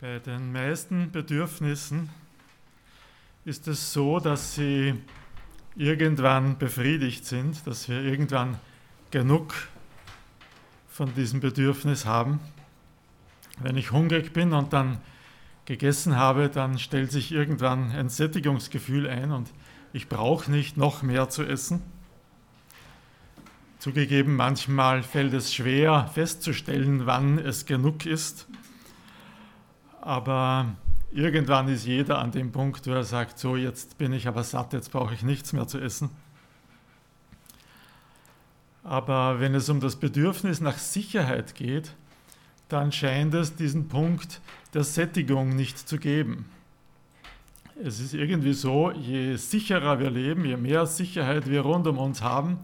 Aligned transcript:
Bei 0.00 0.18
den 0.18 0.50
meisten 0.50 1.10
Bedürfnissen 1.10 2.08
ist 3.44 3.68
es 3.68 3.92
so, 3.92 4.18
dass 4.18 4.54
sie 4.54 4.94
irgendwann 5.76 6.56
befriedigt 6.56 7.26
sind, 7.26 7.66
dass 7.66 7.86
wir 7.86 8.00
irgendwann 8.00 8.58
genug 9.10 9.52
von 10.88 11.14
diesem 11.14 11.40
Bedürfnis 11.40 12.06
haben. 12.06 12.40
Wenn 13.58 13.76
ich 13.76 13.92
hungrig 13.92 14.32
bin 14.32 14.54
und 14.54 14.72
dann 14.72 15.02
gegessen 15.66 16.16
habe, 16.16 16.48
dann 16.48 16.78
stellt 16.78 17.12
sich 17.12 17.30
irgendwann 17.30 17.90
ein 17.90 18.08
Sättigungsgefühl 18.08 19.06
ein 19.06 19.32
und 19.32 19.50
ich 19.92 20.08
brauche 20.08 20.50
nicht 20.50 20.78
noch 20.78 21.02
mehr 21.02 21.28
zu 21.28 21.42
essen. 21.42 21.82
Zugegeben, 23.78 24.34
manchmal 24.34 25.02
fällt 25.02 25.34
es 25.34 25.52
schwer 25.52 26.08
festzustellen, 26.14 27.04
wann 27.04 27.38
es 27.38 27.66
genug 27.66 28.06
ist. 28.06 28.46
Aber 30.00 30.76
irgendwann 31.12 31.68
ist 31.68 31.86
jeder 31.86 32.18
an 32.18 32.30
dem 32.30 32.52
Punkt, 32.52 32.86
wo 32.86 32.92
er 32.92 33.04
sagt, 33.04 33.38
so 33.38 33.56
jetzt 33.56 33.98
bin 33.98 34.12
ich 34.12 34.26
aber 34.26 34.44
satt, 34.44 34.72
jetzt 34.72 34.92
brauche 34.92 35.14
ich 35.14 35.22
nichts 35.22 35.52
mehr 35.52 35.66
zu 35.66 35.78
essen. 35.78 36.10
Aber 38.82 39.40
wenn 39.40 39.54
es 39.54 39.68
um 39.68 39.80
das 39.80 39.96
Bedürfnis 39.96 40.60
nach 40.60 40.78
Sicherheit 40.78 41.54
geht, 41.54 41.94
dann 42.68 42.92
scheint 42.92 43.34
es 43.34 43.56
diesen 43.56 43.88
Punkt 43.88 44.40
der 44.72 44.84
Sättigung 44.84 45.54
nicht 45.54 45.78
zu 45.88 45.98
geben. 45.98 46.46
Es 47.82 48.00
ist 48.00 48.14
irgendwie 48.14 48.52
so, 48.52 48.90
je 48.90 49.36
sicherer 49.36 49.98
wir 49.98 50.10
leben, 50.10 50.44
je 50.44 50.56
mehr 50.56 50.86
Sicherheit 50.86 51.48
wir 51.48 51.62
rund 51.62 51.86
um 51.86 51.98
uns 51.98 52.22
haben, 52.22 52.58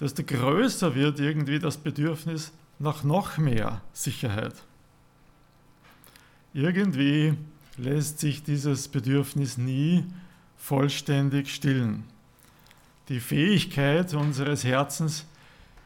desto 0.00 0.22
größer 0.22 0.94
wird 0.94 1.18
irgendwie 1.18 1.58
das 1.58 1.78
Bedürfnis 1.78 2.52
nach 2.78 3.02
noch 3.02 3.38
mehr 3.38 3.80
Sicherheit. 3.92 4.54
Irgendwie 6.54 7.34
lässt 7.76 8.18
sich 8.18 8.42
dieses 8.42 8.88
Bedürfnis 8.88 9.58
nie 9.58 10.04
vollständig 10.56 11.54
stillen. 11.54 12.04
Die 13.08 13.20
Fähigkeit 13.20 14.12
unseres 14.14 14.64
Herzens, 14.64 15.26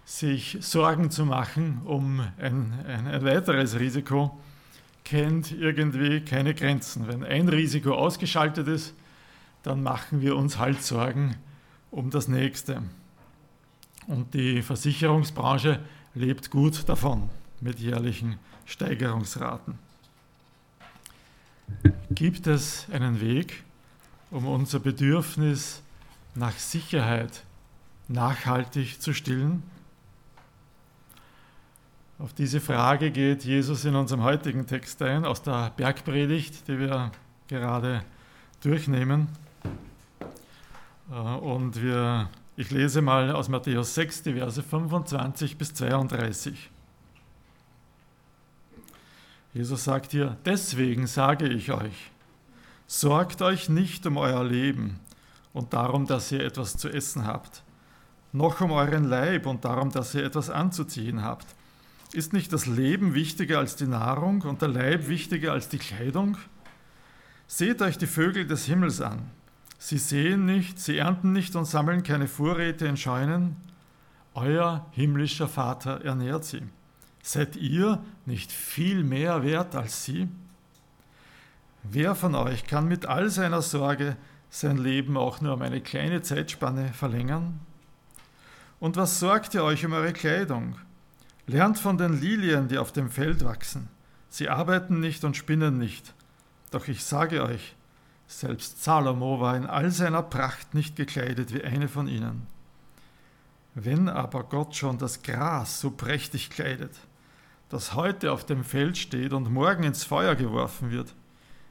sich 0.04 0.58
Sorgen 0.60 1.10
zu 1.10 1.24
machen 1.24 1.82
um 1.84 2.20
ein, 2.38 2.72
ein, 2.86 3.24
weiteres 3.24 3.78
Risiko, 3.78 4.38
kennt 5.04 5.52
irgendwie 5.52 6.20
keine 6.20 6.54
Grenzen. 6.54 7.06
Wenn 7.06 7.22
ein 7.22 7.48
Risiko 7.48 7.94
ausgeschaltet 7.94 8.66
ist, 8.66 8.94
dann 9.62 9.82
machen 9.82 10.20
wir 10.20 10.36
uns 10.36 10.58
halt 10.58 10.82
Sorgen 10.82 11.36
um 11.90 12.10
das 12.10 12.26
nächste. 12.26 12.82
Und 14.08 14.34
die 14.34 14.62
Versicherungsbranche 14.62 15.78
lebt 16.14 16.50
gut 16.50 16.88
davon 16.88 17.30
mit 17.60 17.78
jährlichen 17.78 18.38
Steigerungsraten. 18.66 19.78
Gibt 22.14 22.46
es 22.46 22.86
einen 22.92 23.20
Weg, 23.20 23.62
um 24.30 24.46
unser 24.46 24.80
Bedürfnis 24.80 25.82
nach 26.34 26.52
Sicherheit 26.52 27.44
nachhaltig 28.08 29.00
zu 29.00 29.14
stillen? 29.14 29.62
Auf 32.18 32.34
diese 32.34 32.60
Frage 32.60 33.10
geht 33.10 33.44
Jesus 33.44 33.84
in 33.84 33.94
unserem 33.94 34.22
heutigen 34.22 34.66
Text 34.66 35.00
ein, 35.00 35.24
aus 35.24 35.42
der 35.42 35.70
Bergpredigt, 35.76 36.68
die 36.68 36.78
wir 36.78 37.12
gerade 37.48 38.02
durchnehmen. 38.62 39.28
Äh, 41.10 41.14
und 41.14 41.82
wir, 41.82 42.28
ich 42.56 42.70
lese 42.70 43.00
mal 43.00 43.30
aus 43.30 43.48
Matthäus 43.48 43.94
6, 43.94 44.24
die 44.24 44.34
Verse 44.34 44.62
25 44.62 45.56
bis 45.56 45.72
32. 45.72 46.71
Jesus 49.54 49.84
sagt 49.84 50.12
hier, 50.12 50.38
deswegen 50.46 51.06
sage 51.06 51.46
ich 51.46 51.72
euch, 51.72 52.10
sorgt 52.86 53.42
euch 53.42 53.68
nicht 53.68 54.06
um 54.06 54.16
euer 54.16 54.42
Leben 54.42 54.98
und 55.52 55.74
darum, 55.74 56.06
dass 56.06 56.32
ihr 56.32 56.40
etwas 56.40 56.76
zu 56.78 56.88
essen 56.88 57.26
habt, 57.26 57.62
noch 58.32 58.62
um 58.62 58.70
euren 58.70 59.04
Leib 59.04 59.44
und 59.44 59.66
darum, 59.66 59.90
dass 59.90 60.14
ihr 60.14 60.24
etwas 60.24 60.48
anzuziehen 60.48 61.22
habt. 61.22 61.46
Ist 62.14 62.32
nicht 62.32 62.52
das 62.52 62.66
Leben 62.66 63.12
wichtiger 63.12 63.58
als 63.58 63.76
die 63.76 63.86
Nahrung 63.86 64.42
und 64.42 64.62
der 64.62 64.68
Leib 64.68 65.08
wichtiger 65.08 65.52
als 65.52 65.68
die 65.68 65.78
Kleidung? 65.78 66.38
Seht 67.46 67.82
euch 67.82 67.98
die 67.98 68.06
Vögel 68.06 68.46
des 68.46 68.64
Himmels 68.64 69.02
an. 69.02 69.30
Sie 69.78 69.98
sehen 69.98 70.46
nicht, 70.46 70.78
sie 70.78 70.96
ernten 70.96 71.32
nicht 71.32 71.56
und 71.56 71.66
sammeln 71.66 72.02
keine 72.02 72.28
Vorräte 72.28 72.86
in 72.86 72.96
Scheunen. 72.96 73.56
Euer 74.34 74.86
himmlischer 74.92 75.48
Vater 75.48 76.02
ernährt 76.02 76.44
sie. 76.46 76.62
Seid 77.22 77.54
ihr 77.56 78.02
nicht 78.26 78.50
viel 78.50 79.04
mehr 79.04 79.44
wert 79.44 79.76
als 79.76 80.04
sie? 80.04 80.28
Wer 81.84 82.14
von 82.14 82.34
euch 82.34 82.64
kann 82.64 82.88
mit 82.88 83.06
all 83.06 83.30
seiner 83.30 83.62
Sorge 83.62 84.16
sein 84.50 84.76
Leben 84.76 85.16
auch 85.16 85.40
nur 85.40 85.54
um 85.54 85.62
eine 85.62 85.80
kleine 85.80 86.22
Zeitspanne 86.22 86.92
verlängern? 86.92 87.60
Und 88.80 88.96
was 88.96 89.20
sorgt 89.20 89.54
ihr 89.54 89.62
euch 89.62 89.86
um 89.86 89.92
eure 89.92 90.12
Kleidung? 90.12 90.74
Lernt 91.46 91.78
von 91.78 91.96
den 91.96 92.20
Lilien, 92.20 92.68
die 92.68 92.78
auf 92.78 92.92
dem 92.92 93.08
Feld 93.08 93.44
wachsen. 93.44 93.88
Sie 94.28 94.48
arbeiten 94.48 95.00
nicht 95.00 95.24
und 95.24 95.36
spinnen 95.36 95.78
nicht. 95.78 96.14
Doch 96.72 96.88
ich 96.88 97.04
sage 97.04 97.42
euch, 97.44 97.76
selbst 98.26 98.82
Salomo 98.82 99.40
war 99.40 99.56
in 99.56 99.66
all 99.66 99.90
seiner 99.90 100.22
Pracht 100.22 100.74
nicht 100.74 100.96
gekleidet 100.96 101.52
wie 101.54 101.62
eine 101.62 101.88
von 101.88 102.08
ihnen. 102.08 102.46
Wenn 103.74 104.08
aber 104.08 104.44
Gott 104.44 104.74
schon 104.74 104.98
das 104.98 105.22
Gras 105.22 105.80
so 105.80 105.90
prächtig 105.90 106.50
kleidet, 106.50 106.92
das 107.72 107.94
heute 107.94 108.32
auf 108.32 108.44
dem 108.44 108.64
Feld 108.64 108.98
steht 108.98 109.32
und 109.32 109.50
morgen 109.50 109.82
ins 109.82 110.04
Feuer 110.04 110.34
geworfen 110.34 110.90
wird, 110.90 111.14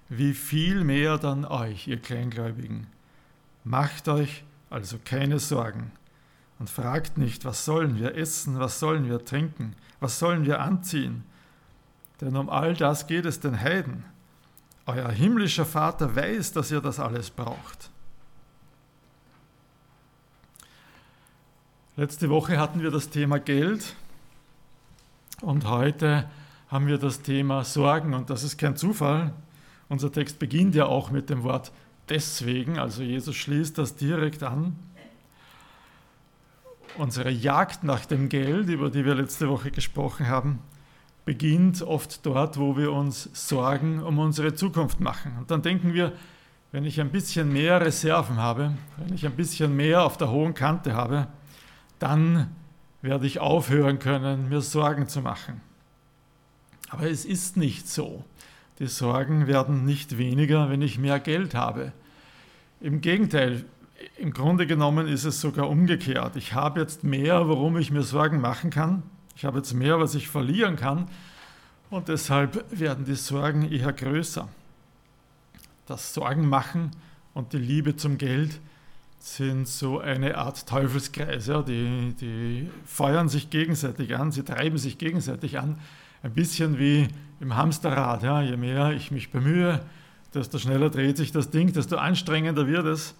wie 0.09 0.33
viel 0.33 0.83
mehr 0.83 1.19
dann 1.19 1.45
euch, 1.45 1.87
ihr 1.87 2.01
Kleingläubigen. 2.01 2.87
Macht 3.63 4.07
euch 4.07 4.43
also 4.71 4.97
keine 5.05 5.37
Sorgen 5.37 5.91
und 6.57 6.71
fragt 6.71 7.19
nicht, 7.19 7.45
was 7.45 7.65
sollen 7.65 7.99
wir 7.99 8.15
essen, 8.15 8.57
was 8.57 8.79
sollen 8.79 9.07
wir 9.07 9.23
trinken, 9.23 9.75
was 9.99 10.17
sollen 10.17 10.43
wir 10.43 10.59
anziehen, 10.61 11.23
denn 12.19 12.35
um 12.35 12.49
all 12.49 12.73
das 12.73 13.05
geht 13.05 13.27
es 13.27 13.39
den 13.39 13.61
Heiden. 13.61 14.03
Euer 14.87 15.11
himmlischer 15.11 15.65
Vater 15.65 16.15
weiß, 16.15 16.53
dass 16.53 16.71
ihr 16.71 16.81
das 16.81 16.99
alles 16.99 17.29
braucht. 17.29 17.91
Letzte 21.95 22.29
Woche 22.31 22.57
hatten 22.57 22.81
wir 22.81 22.89
das 22.89 23.11
Thema 23.11 23.39
Geld 23.39 23.95
und 25.41 25.67
heute 25.67 26.29
haben 26.69 26.87
wir 26.87 26.97
das 26.97 27.21
Thema 27.21 27.63
Sorgen 27.63 28.13
und 28.13 28.29
das 28.29 28.43
ist 28.43 28.57
kein 28.57 28.75
Zufall. 28.75 29.33
Unser 29.89 30.11
Text 30.11 30.39
beginnt 30.39 30.75
ja 30.75 30.85
auch 30.85 31.11
mit 31.11 31.29
dem 31.29 31.43
Wort 31.43 31.71
deswegen, 32.09 32.79
also 32.79 33.03
Jesus 33.03 33.35
schließt 33.35 33.77
das 33.77 33.95
direkt 33.95 34.43
an. 34.43 34.75
Unsere 36.97 37.31
Jagd 37.31 37.83
nach 37.83 38.05
dem 38.05 38.29
Geld, 38.29 38.69
über 38.69 38.89
die 38.89 39.05
wir 39.05 39.15
letzte 39.15 39.49
Woche 39.49 39.71
gesprochen 39.71 40.27
haben, 40.27 40.59
beginnt 41.25 41.81
oft 41.81 42.25
dort, 42.25 42.57
wo 42.57 42.77
wir 42.77 42.91
uns 42.91 43.29
Sorgen 43.33 44.01
um 44.01 44.19
unsere 44.19 44.53
Zukunft 44.53 44.99
machen. 44.99 45.33
Und 45.39 45.51
dann 45.51 45.61
denken 45.61 45.93
wir, 45.93 46.13
wenn 46.71 46.85
ich 46.85 46.99
ein 47.01 47.09
bisschen 47.09 47.51
mehr 47.51 47.81
Reserven 47.81 48.37
habe, 48.37 48.73
wenn 48.97 49.13
ich 49.13 49.25
ein 49.25 49.35
bisschen 49.35 49.75
mehr 49.75 50.03
auf 50.03 50.17
der 50.17 50.29
hohen 50.29 50.53
Kante 50.53 50.93
habe, 50.93 51.27
dann 51.99 52.49
werde 53.01 53.25
ich 53.25 53.39
aufhören 53.39 53.99
können, 53.99 54.49
mir 54.49 54.61
Sorgen 54.61 55.07
zu 55.07 55.21
machen. 55.21 55.61
Aber 56.89 57.09
es 57.09 57.25
ist 57.25 57.57
nicht 57.57 57.87
so. 57.87 58.25
Die 58.79 58.87
Sorgen 58.87 59.47
werden 59.47 59.85
nicht 59.85 60.17
weniger, 60.17 60.69
wenn 60.69 60.81
ich 60.81 60.99
mehr 60.99 61.19
Geld 61.19 61.55
habe. 61.55 61.93
Im 62.79 63.01
Gegenteil, 63.01 63.65
im 64.17 64.33
Grunde 64.33 64.67
genommen 64.67 65.07
ist 65.07 65.23
es 65.23 65.39
sogar 65.39 65.69
umgekehrt. 65.69 66.35
Ich 66.35 66.53
habe 66.53 66.81
jetzt 66.81 67.03
mehr, 67.03 67.47
worum 67.47 67.77
ich 67.77 67.91
mir 67.91 68.03
Sorgen 68.03 68.41
machen 68.41 68.69
kann. 68.69 69.03
Ich 69.35 69.45
habe 69.45 69.59
jetzt 69.59 69.73
mehr, 69.73 69.99
was 69.99 70.15
ich 70.15 70.27
verlieren 70.27 70.75
kann. 70.75 71.07
Und 71.89 72.07
deshalb 72.07 72.65
werden 72.71 73.05
die 73.05 73.15
Sorgen 73.15 73.71
eher 73.71 73.93
größer. 73.93 74.47
Das 75.85 76.13
Sorgen 76.13 76.47
machen 76.47 76.91
und 77.33 77.53
die 77.53 77.57
Liebe 77.57 77.95
zum 77.95 78.17
Geld 78.17 78.59
sind 79.21 79.67
so 79.67 79.99
eine 79.99 80.37
Art 80.37 80.67
Teufelskreis. 80.67 81.47
Ja? 81.47 81.61
Die, 81.61 82.15
die 82.19 82.69
feuern 82.85 83.29
sich 83.29 83.49
gegenseitig 83.49 84.15
an, 84.15 84.31
sie 84.31 84.43
treiben 84.43 84.77
sich 84.77 84.97
gegenseitig 84.97 85.59
an. 85.59 85.79
Ein 86.23 86.33
bisschen 86.33 86.79
wie 86.79 87.07
im 87.39 87.55
Hamsterrad. 87.55 88.23
Ja? 88.23 88.41
Je 88.41 88.57
mehr 88.57 88.91
ich 88.91 89.11
mich 89.11 89.31
bemühe, 89.31 89.81
desto 90.33 90.57
schneller 90.57 90.89
dreht 90.89 91.17
sich 91.17 91.31
das 91.31 91.51
Ding, 91.51 91.71
desto 91.71 91.97
anstrengender 91.97 92.67
wird 92.67 92.85
es. 92.85 93.15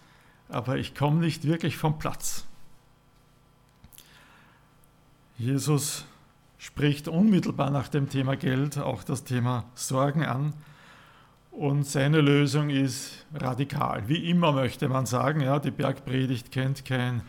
Aber 0.49 0.77
ich 0.77 0.95
komme 0.95 1.19
nicht 1.19 1.45
wirklich 1.45 1.77
vom 1.77 1.99
Platz. 1.99 2.45
Jesus 5.37 6.05
spricht 6.57 7.07
unmittelbar 7.07 7.69
nach 7.69 7.87
dem 7.87 8.09
Thema 8.09 8.35
Geld 8.35 8.77
auch 8.77 9.03
das 9.03 9.23
Thema 9.23 9.65
Sorgen 9.75 10.25
an 10.25 10.53
und 11.51 11.85
seine 11.85 12.21
Lösung 12.21 12.69
ist 12.69 13.25
radikal. 13.33 14.07
Wie 14.07 14.29
immer 14.29 14.53
möchte 14.53 14.87
man 14.87 15.05
sagen, 15.05 15.41
ja, 15.41 15.59
die 15.59 15.71
Bergpredigt 15.71 16.51
kennt 16.51 16.85
kein, 16.85 17.21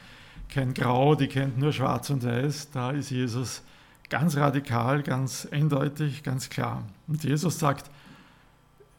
kein 0.48 0.74
Grau, 0.74 1.14
die 1.14 1.26
kennt 1.26 1.58
nur 1.58 1.72
Schwarz 1.72 2.08
und 2.10 2.24
Weiß. 2.24 2.70
Da 2.70 2.92
ist 2.92 3.10
Jesus 3.10 3.62
ganz 4.08 4.36
radikal, 4.36 5.02
ganz 5.02 5.48
eindeutig, 5.50 6.22
ganz 6.22 6.50
klar. 6.50 6.84
Und 7.08 7.24
Jesus 7.24 7.58
sagt, 7.58 7.90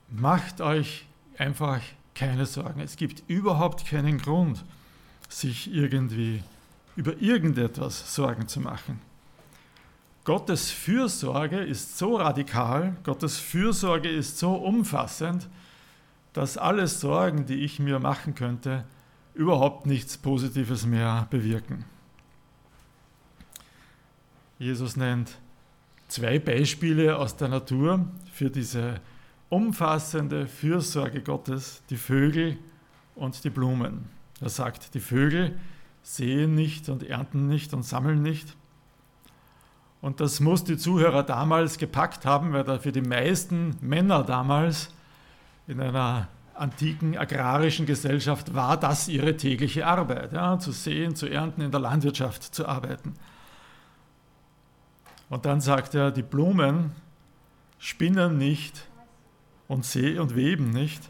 macht 0.10 0.60
euch 0.62 1.06
einfach 1.38 1.80
keine 2.16 2.46
Sorgen. 2.46 2.82
Es 2.82 2.98
gibt 2.98 3.24
überhaupt 3.28 3.88
keinen 3.88 4.18
Grund, 4.18 4.64
sich 5.30 5.74
irgendwie 5.74 6.44
über 6.96 7.20
irgendetwas 7.22 8.14
Sorgen 8.14 8.48
zu 8.48 8.60
machen. 8.60 9.00
Gottes 10.24 10.72
Fürsorge 10.72 11.58
ist 11.58 11.98
so 11.98 12.16
radikal, 12.16 12.96
Gottes 13.04 13.38
Fürsorge 13.38 14.08
ist 14.08 14.40
so 14.40 14.54
umfassend, 14.54 15.50
dass 16.32 16.58
alle 16.58 16.88
Sorgen, 16.88 17.46
die 17.46 17.56
ich 17.64 17.80
mir 17.80 18.00
machen 18.00 18.34
könnte, 18.34 18.86
überhaupt 19.34 19.86
nichts 19.86 20.18
Positives 20.18 20.86
mehr 20.86 21.28
bewirken. 21.30 21.84
Jesus 24.60 24.96
nennt 24.96 25.38
zwei 26.08 26.40
Beispiele 26.40 27.18
aus 27.18 27.36
der 27.36 27.50
Natur 27.50 28.08
für 28.32 28.50
diese 28.50 29.02
umfassende 29.50 30.48
Fürsorge 30.48 31.22
Gottes, 31.22 31.84
die 31.90 31.98
Vögel 31.98 32.58
und 33.16 33.44
die 33.44 33.50
Blumen. 33.50 34.06
Er 34.40 34.50
sagt, 34.50 34.94
die 34.94 35.00
Vögel 35.02 35.60
sehen 36.02 36.56
nicht 36.56 36.88
und 36.88 37.04
ernten 37.04 37.48
nicht 37.48 37.74
und 37.74 37.84
sammeln 37.84 38.22
nicht. 38.22 38.56
Und 40.04 40.20
das 40.20 40.42
muss 40.42 40.66
die 40.66 40.76
Zuhörer 40.76 41.24
damals 41.24 41.78
gepackt 41.78 42.26
haben, 42.26 42.52
weil 42.52 42.66
da 42.66 42.78
für 42.78 42.92
die 42.92 43.02
meisten 43.02 43.78
Männer 43.80 44.24
damals 44.24 44.94
in 45.66 45.80
einer 45.80 46.28
antiken 46.56 47.18
agrarischen 47.18 47.86
Gesellschaft 47.86 48.54
war 48.54 48.76
das 48.76 49.08
ihre 49.08 49.38
tägliche 49.38 49.88
Arbeit, 49.88 50.34
ja, 50.34 50.60
zu 50.60 50.74
sehen, 50.74 51.16
zu 51.16 51.28
ernten, 51.28 51.62
in 51.62 51.72
der 51.72 51.80
Landwirtschaft 51.80 52.44
zu 52.44 52.68
arbeiten. 52.68 53.14
Und 55.30 55.46
dann 55.46 55.62
sagt 55.62 55.96
er, 55.96 56.12
die 56.12 56.22
Blumen 56.22 56.92
spinnen 57.80 58.38
nicht 58.38 58.86
und, 59.70 59.86
sehen 59.86 60.20
und 60.20 60.36
weben 60.36 60.72
nicht. 60.72 61.02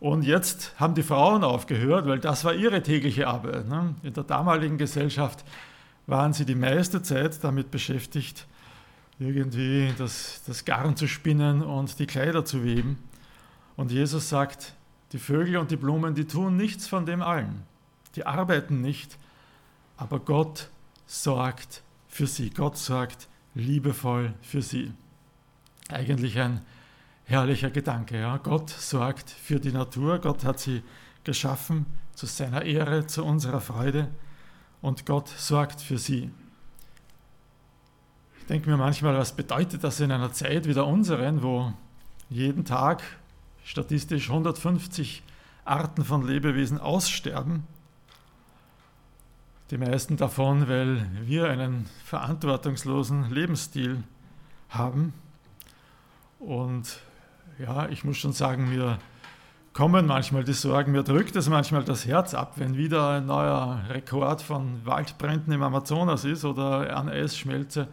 Und 0.00 0.24
jetzt 0.24 0.74
haben 0.80 0.96
die 0.96 1.04
Frauen 1.04 1.44
aufgehört, 1.44 2.08
weil 2.08 2.18
das 2.18 2.44
war 2.44 2.52
ihre 2.52 2.82
tägliche 2.82 3.28
Arbeit. 3.28 3.68
Ne? 3.68 3.94
In 4.02 4.12
der 4.12 4.24
damaligen 4.24 4.76
Gesellschaft 4.76 5.44
waren 6.06 6.32
sie 6.32 6.44
die 6.44 6.54
meiste 6.54 7.02
Zeit 7.02 7.42
damit 7.44 7.70
beschäftigt, 7.70 8.46
irgendwie 9.18 9.92
das, 9.98 10.42
das 10.46 10.64
Garn 10.64 10.96
zu 10.96 11.06
spinnen 11.06 11.62
und 11.62 11.98
die 11.98 12.06
Kleider 12.06 12.44
zu 12.44 12.64
weben. 12.64 12.98
Und 13.76 13.92
Jesus 13.92 14.28
sagt, 14.28 14.74
die 15.12 15.18
Vögel 15.18 15.58
und 15.58 15.70
die 15.70 15.76
Blumen, 15.76 16.14
die 16.14 16.26
tun 16.26 16.56
nichts 16.56 16.86
von 16.86 17.06
dem 17.06 17.22
allen. 17.22 17.62
Die 18.16 18.26
arbeiten 18.26 18.80
nicht, 18.80 19.18
aber 19.96 20.20
Gott 20.20 20.68
sorgt 21.06 21.82
für 22.08 22.26
sie. 22.26 22.50
Gott 22.50 22.76
sorgt 22.76 23.28
liebevoll 23.54 24.34
für 24.42 24.62
sie. 24.62 24.92
Eigentlich 25.88 26.38
ein 26.38 26.60
herrlicher 27.24 27.70
Gedanke. 27.70 28.18
Ja? 28.18 28.38
Gott 28.38 28.70
sorgt 28.70 29.30
für 29.30 29.60
die 29.60 29.72
Natur, 29.72 30.18
Gott 30.18 30.44
hat 30.44 30.60
sie 30.60 30.82
geschaffen 31.24 31.86
zu 32.14 32.26
seiner 32.26 32.62
Ehre, 32.62 33.06
zu 33.06 33.24
unserer 33.24 33.60
Freude 33.60 34.08
und 34.82 35.06
Gott 35.06 35.28
sorgt 35.28 35.80
für 35.80 35.98
sie. 35.98 36.30
Ich 38.40 38.46
denke 38.46 38.68
mir 38.68 38.76
manchmal, 38.76 39.16
was 39.16 39.36
bedeutet 39.36 39.84
das 39.84 40.00
in 40.00 40.10
einer 40.10 40.32
Zeit 40.32 40.66
wie 40.66 40.74
der 40.74 40.86
unseren, 40.86 41.42
wo 41.42 41.72
jeden 42.28 42.64
Tag 42.64 43.02
statistisch 43.64 44.30
150 44.30 45.22
Arten 45.64 46.04
von 46.04 46.26
Lebewesen 46.26 46.78
aussterben 46.78 47.66
die 49.70 49.78
meisten 49.78 50.16
davon, 50.16 50.68
weil 50.68 51.06
wir 51.22 51.48
einen 51.48 51.86
verantwortungslosen 52.04 53.30
Lebensstil 53.30 54.02
haben. 54.68 55.14
Und 56.40 57.00
ja, 57.58 57.88
ich 57.88 58.02
muss 58.02 58.16
schon 58.16 58.32
sagen, 58.32 58.68
mir 58.68 58.98
kommen 59.72 60.06
manchmal 60.06 60.44
die 60.44 60.52
Sorgen, 60.52 60.92
mir 60.92 61.02
drückt 61.02 61.36
es 61.36 61.48
manchmal 61.48 61.84
das 61.84 62.06
Herz 62.06 62.34
ab, 62.34 62.54
wenn 62.56 62.76
wieder 62.76 63.10
ein 63.10 63.26
neuer 63.26 63.82
Rekord 63.88 64.42
von 64.42 64.84
Waldbränden 64.84 65.52
im 65.52 65.62
Amazonas 65.62 66.24
ist 66.24 66.44
oder 66.44 66.96
an 66.96 67.08
Eisschmelze 67.08 67.88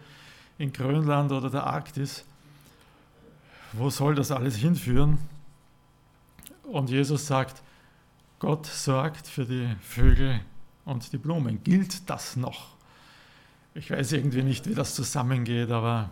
in 0.57 0.74
Grönland 0.74 1.31
oder 1.31 1.50
der 1.50 1.65
Arktis. 1.65 2.25
Wo 3.74 3.89
soll 3.89 4.15
das 4.15 4.31
alles 4.31 4.56
hinführen? 4.56 5.19
Und 6.63 6.89
Jesus 6.89 7.27
sagt, 7.27 7.62
Gott 8.39 8.65
sorgt 8.65 9.27
für 9.27 9.45
die 9.45 9.75
Vögel 9.81 10.41
und 10.85 11.12
die 11.12 11.18
Blumen. 11.18 11.63
Gilt 11.63 12.09
das 12.09 12.35
noch? 12.35 12.75
Ich 13.74 13.91
weiß 13.91 14.13
irgendwie 14.13 14.44
nicht, 14.44 14.68
wie 14.68 14.74
das 14.74 14.95
zusammengeht, 14.95 15.69
aber 15.69 16.09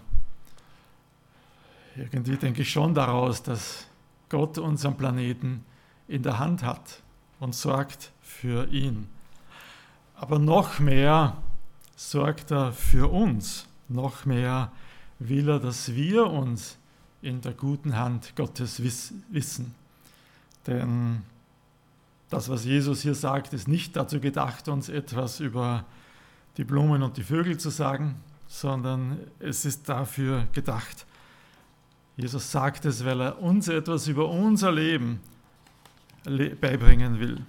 irgendwie 1.95 2.35
denke 2.38 2.62
ich 2.62 2.71
schon 2.71 2.94
daraus, 2.94 3.41
dass 3.41 3.88
Gott 4.36 4.58
unseren 4.58 4.98
Planeten 4.98 5.64
in 6.10 6.22
der 6.22 6.40
Hand 6.40 6.62
hat 6.62 7.02
und 7.40 7.56
sorgt 7.56 8.12
für 8.22 8.68
ihn. 8.68 9.08
Aber 10.14 10.40
noch 10.40 10.80
mehr 10.80 11.38
sorgt 11.96 12.52
er 12.52 12.74
für 12.74 13.10
uns, 13.14 13.66
noch 13.88 14.26
mehr 14.26 14.74
will 15.20 15.48
er, 15.48 15.62
dass 15.62 15.96
wir 15.96 16.28
uns 16.28 16.78
in 17.22 17.40
der 17.40 17.54
guten 17.54 17.96
Hand 17.96 18.36
Gottes 18.36 18.84
wissen. 18.84 19.74
Denn 20.68 21.22
das, 22.30 22.50
was 22.50 22.66
Jesus 22.66 23.04
hier 23.04 23.16
sagt, 23.16 23.54
ist 23.54 23.70
nicht 23.70 23.96
dazu 23.96 24.20
gedacht, 24.20 24.68
uns 24.68 24.90
etwas 24.90 25.40
über 25.40 25.86
die 26.58 26.66
Blumen 26.66 27.04
und 27.04 27.16
die 27.16 27.24
Vögel 27.24 27.58
zu 27.58 27.70
sagen, 27.70 28.16
sondern 28.48 29.18
es 29.40 29.64
ist 29.64 29.88
dafür 29.88 30.46
gedacht. 30.52 31.06
Jesus 32.17 32.51
sagt 32.51 32.85
es, 32.85 33.03
weil 33.03 33.21
er 33.21 33.41
uns 33.41 33.67
etwas 33.67 34.07
über 34.07 34.29
unser 34.29 34.71
Leben 34.71 35.19
beibringen 36.62 37.19
will. 37.19 37.41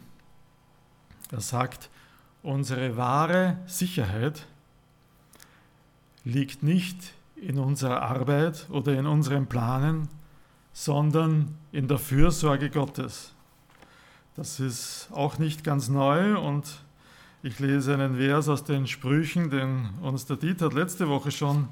Er 1.31 1.41
sagt, 1.41 1.89
unsere 2.43 2.97
wahre 2.97 3.59
Sicherheit 3.67 4.47
liegt 6.25 6.63
nicht 6.63 7.15
in 7.37 7.59
unserer 7.59 8.03
Arbeit 8.03 8.67
oder 8.71 8.99
in 8.99 9.07
unseren 9.07 9.47
Planen, 9.47 10.09
sondern 10.73 11.57
in 11.73 11.89
der 11.89 11.99
Fürsorge 11.99 12.71
Gottes. 12.71 13.33
Das 14.35 14.61
ist 14.61 15.09
auch 15.13 15.39
nicht 15.39 15.65
ganz 15.65 15.89
neu 15.89 16.39
und 16.39 16.83
ich 17.43 17.59
lese 17.61 17.95
einen 17.95 18.17
Vers 18.17 18.49
aus 18.49 18.65
den 18.65 18.87
Sprüchen, 18.87 19.51
den 19.51 19.91
uns 20.03 20.27
der 20.27 20.37
Dieter 20.37 20.71
letzte 20.71 21.09
Woche 21.09 21.31
schon 21.31 21.69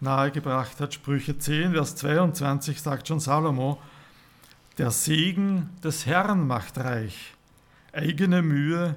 nahegebracht 0.00 0.80
hat. 0.80 0.94
Sprüche 0.94 1.38
10, 1.38 1.72
Vers 1.72 1.96
22 1.96 2.80
sagt 2.80 3.08
schon 3.08 3.20
Salomo, 3.20 3.80
der 4.78 4.90
Segen 4.90 5.70
des 5.82 6.06
Herrn 6.06 6.46
macht 6.46 6.78
reich, 6.78 7.34
eigene 7.92 8.42
Mühe 8.42 8.96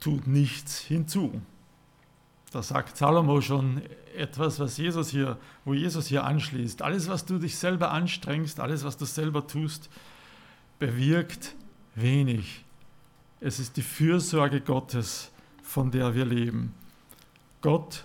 tut 0.00 0.26
nichts 0.26 0.78
hinzu. 0.78 1.40
Da 2.52 2.62
sagt 2.62 2.96
Salomo 2.96 3.40
schon 3.40 3.82
etwas, 4.16 4.58
was 4.58 4.76
Jesus 4.76 5.10
hier, 5.10 5.38
wo 5.64 5.74
Jesus 5.74 6.06
hier 6.06 6.24
anschließt. 6.24 6.82
Alles, 6.82 7.08
was 7.08 7.24
du 7.24 7.38
dich 7.38 7.56
selber 7.56 7.90
anstrengst, 7.90 8.60
alles, 8.60 8.84
was 8.84 8.96
du 8.96 9.04
selber 9.04 9.46
tust, 9.46 9.90
bewirkt 10.78 11.54
wenig. 11.94 12.64
Es 13.40 13.58
ist 13.58 13.76
die 13.76 13.82
Fürsorge 13.82 14.60
Gottes, 14.60 15.30
von 15.62 15.90
der 15.90 16.14
wir 16.14 16.24
leben. 16.24 16.74
Gott 17.60 18.04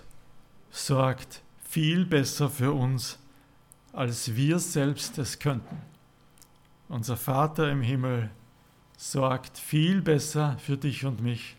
sorgt 0.70 1.42
viel 1.74 2.04
besser 2.04 2.50
für 2.50 2.72
uns, 2.72 3.18
als 3.92 4.36
wir 4.36 4.60
selbst 4.60 5.18
es 5.18 5.40
könnten. 5.40 5.76
Unser 6.88 7.16
Vater 7.16 7.68
im 7.68 7.82
Himmel 7.82 8.30
sorgt 8.96 9.58
viel 9.58 10.00
besser 10.00 10.56
für 10.60 10.76
dich 10.76 11.04
und 11.04 11.20
mich, 11.20 11.56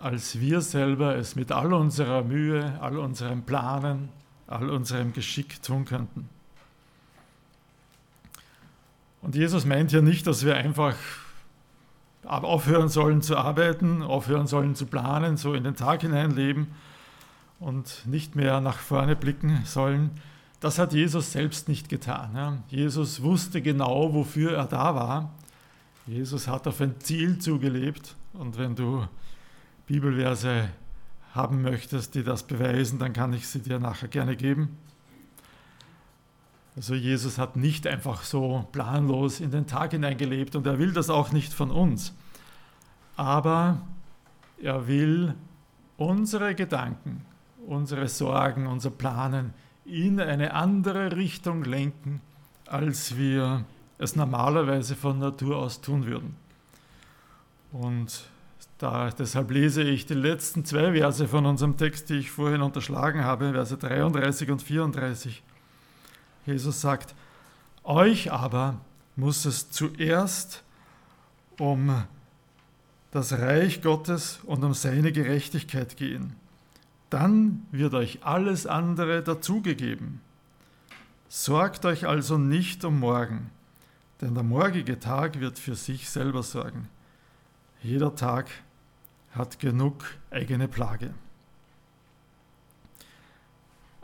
als 0.00 0.38
wir 0.38 0.60
selber 0.60 1.16
es 1.16 1.34
mit 1.34 1.50
all 1.50 1.72
unserer 1.72 2.22
Mühe, 2.22 2.78
all 2.80 2.96
unserem 2.98 3.42
Planen, 3.42 4.08
all 4.46 4.70
unserem 4.70 5.12
Geschick 5.12 5.60
tun 5.64 5.84
könnten. 5.84 6.28
Und 9.20 9.34
Jesus 9.34 9.64
meint 9.64 9.90
ja 9.90 10.00
nicht, 10.00 10.28
dass 10.28 10.44
wir 10.44 10.54
einfach 10.54 10.94
aufhören 12.22 12.88
sollen 12.88 13.20
zu 13.20 13.36
arbeiten, 13.36 14.04
aufhören 14.04 14.46
sollen 14.46 14.76
zu 14.76 14.86
planen, 14.86 15.36
so 15.36 15.54
in 15.54 15.64
den 15.64 15.74
Tag 15.74 16.02
hinein 16.02 16.30
leben 16.30 16.68
und 17.58 18.02
nicht 18.06 18.36
mehr 18.36 18.60
nach 18.60 18.78
vorne 18.78 19.16
blicken 19.16 19.62
sollen. 19.64 20.10
Das 20.60 20.78
hat 20.78 20.92
Jesus 20.92 21.32
selbst 21.32 21.68
nicht 21.68 21.88
getan. 21.88 22.62
Jesus 22.68 23.22
wusste 23.22 23.60
genau, 23.62 24.14
wofür 24.14 24.56
er 24.56 24.66
da 24.66 24.94
war. 24.94 25.34
Jesus 26.06 26.48
hat 26.48 26.66
auf 26.66 26.80
ein 26.80 27.00
Ziel 27.00 27.38
zugelebt. 27.38 28.16
Und 28.32 28.58
wenn 28.58 28.74
du 28.74 29.06
Bibelverse 29.86 30.68
haben 31.34 31.62
möchtest, 31.62 32.14
die 32.14 32.24
das 32.24 32.44
beweisen, 32.44 32.98
dann 32.98 33.12
kann 33.12 33.32
ich 33.32 33.46
sie 33.46 33.60
dir 33.60 33.78
nachher 33.78 34.08
gerne 34.08 34.36
geben. 34.36 34.78
Also 36.76 36.94
Jesus 36.94 37.38
hat 37.38 37.56
nicht 37.56 37.86
einfach 37.86 38.22
so 38.22 38.66
planlos 38.72 39.40
in 39.40 39.50
den 39.50 39.66
Tag 39.66 39.92
hineingelebt 39.92 40.56
und 40.56 40.66
er 40.66 40.78
will 40.78 40.92
das 40.92 41.08
auch 41.08 41.32
nicht 41.32 41.52
von 41.52 41.70
uns. 41.70 42.14
Aber 43.16 43.80
er 44.62 44.86
will 44.86 45.34
unsere 45.96 46.54
Gedanken, 46.54 47.24
unsere 47.66 48.08
Sorgen, 48.08 48.66
unser 48.66 48.90
Planen 48.90 49.52
in 49.84 50.20
eine 50.20 50.54
andere 50.54 51.16
Richtung 51.16 51.64
lenken, 51.64 52.20
als 52.66 53.16
wir 53.16 53.64
es 53.98 54.16
normalerweise 54.16 54.96
von 54.96 55.18
Natur 55.18 55.56
aus 55.56 55.80
tun 55.80 56.06
würden. 56.06 56.36
Und 57.72 58.28
da, 58.78 59.10
deshalb 59.10 59.50
lese 59.50 59.82
ich 59.82 60.06
die 60.06 60.14
letzten 60.14 60.64
zwei 60.64 60.92
Verse 60.92 61.26
von 61.28 61.46
unserem 61.46 61.76
Text, 61.76 62.10
die 62.10 62.18
ich 62.18 62.30
vorhin 62.30 62.62
unterschlagen 62.62 63.24
habe, 63.24 63.52
Verse 63.52 63.76
33 63.76 64.50
und 64.50 64.62
34. 64.62 65.42
Jesus 66.44 66.80
sagt, 66.80 67.14
euch 67.84 68.32
aber 68.32 68.80
muss 69.14 69.44
es 69.44 69.70
zuerst 69.70 70.62
um 71.58 72.04
das 73.12 73.32
Reich 73.32 73.80
Gottes 73.80 74.40
und 74.44 74.62
um 74.62 74.74
seine 74.74 75.10
Gerechtigkeit 75.10 75.96
gehen. 75.96 76.34
Dann 77.10 77.66
wird 77.70 77.94
euch 77.94 78.24
alles 78.24 78.66
andere 78.66 79.22
dazugegeben. 79.22 80.20
Sorgt 81.28 81.84
euch 81.84 82.06
also 82.06 82.38
nicht 82.38 82.84
um 82.84 83.00
morgen, 83.00 83.50
denn 84.20 84.34
der 84.34 84.42
morgige 84.42 84.98
Tag 84.98 85.40
wird 85.40 85.58
für 85.58 85.74
sich 85.74 86.08
selber 86.08 86.42
sorgen. 86.42 86.88
Jeder 87.82 88.14
Tag 88.14 88.48
hat 89.32 89.58
genug 89.58 90.04
eigene 90.30 90.66
Plage. 90.68 91.12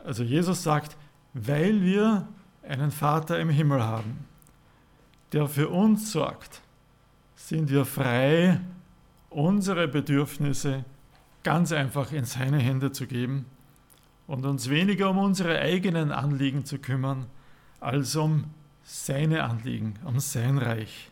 Also 0.03 0.23
Jesus 0.23 0.63
sagt, 0.63 0.97
weil 1.33 1.81
wir 1.81 2.27
einen 2.67 2.91
Vater 2.91 3.39
im 3.39 3.49
Himmel 3.49 3.83
haben, 3.83 4.25
der 5.31 5.47
für 5.47 5.69
uns 5.69 6.11
sorgt, 6.11 6.61
sind 7.35 7.69
wir 7.69 7.85
frei, 7.85 8.59
unsere 9.29 9.87
Bedürfnisse 9.87 10.85
ganz 11.43 11.71
einfach 11.71 12.11
in 12.11 12.25
seine 12.25 12.57
Hände 12.59 12.91
zu 12.91 13.07
geben 13.07 13.45
und 14.27 14.45
uns 14.45 14.69
weniger 14.69 15.09
um 15.09 15.17
unsere 15.17 15.59
eigenen 15.59 16.11
Anliegen 16.11 16.65
zu 16.65 16.79
kümmern, 16.79 17.25
als 17.79 18.15
um 18.15 18.45
seine 18.83 19.43
Anliegen, 19.43 19.95
um 20.05 20.19
sein 20.19 20.57
Reich. 20.57 21.09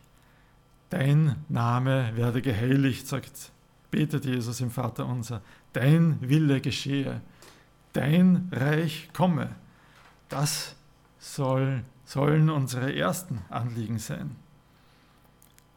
Dein 0.90 1.36
Name 1.48 2.12
werde 2.16 2.42
geheiligt, 2.42 3.06
sagt, 3.06 3.52
betet 3.90 4.24
Jesus 4.24 4.60
im 4.60 4.70
Vater 4.70 5.06
unser. 5.06 5.42
Dein 5.72 6.18
Wille 6.20 6.60
geschehe, 6.60 7.20
dein 7.92 8.48
Reich 8.52 9.08
komme. 9.12 9.50
Das 10.28 10.76
soll, 11.18 11.82
sollen 12.04 12.50
unsere 12.50 12.94
ersten 12.94 13.40
Anliegen 13.48 13.98
sein. 13.98 14.36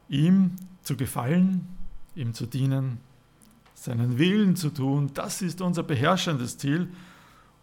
Ihm 0.10 0.56
zu 0.82 0.98
gefallen, 0.98 1.68
ihm 2.16 2.34
zu 2.34 2.46
dienen, 2.46 3.00
seinen 3.86 4.18
Willen 4.18 4.56
zu 4.56 4.70
tun, 4.70 5.12
das 5.14 5.42
ist 5.42 5.62
unser 5.62 5.84
beherrschendes 5.84 6.58
Ziel 6.58 6.90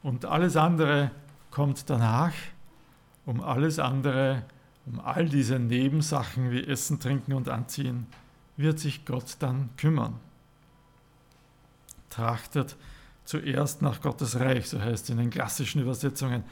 und 0.03 0.25
alles 0.25 0.57
andere 0.57 1.11
kommt 1.51 1.89
danach. 1.91 2.33
Um 3.25 3.41
alles 3.41 3.79
andere, 3.79 4.45
um 4.87 4.99
all 4.99 5.29
diese 5.29 5.59
Nebensachen 5.59 6.51
wie 6.51 6.65
Essen, 6.65 6.99
Trinken 6.99 7.35
und 7.35 7.49
Anziehen, 7.49 8.07
wird 8.57 8.81
sich 8.81 9.05
Gott 9.05 9.37
dann 9.39 9.71
kümmern. 9.77 10.19
Trachtet 12.11 12.77
zuerst 13.25 13.81
nach 13.81 14.01
Gottes 14.01 14.41
Reich, 14.41 14.69
so 14.69 14.81
heißt 14.81 15.05
es 15.05 15.11
in 15.11 15.19
den 15.19 15.31
klassischen 15.31 15.81
Übersetzungen. 15.83 16.43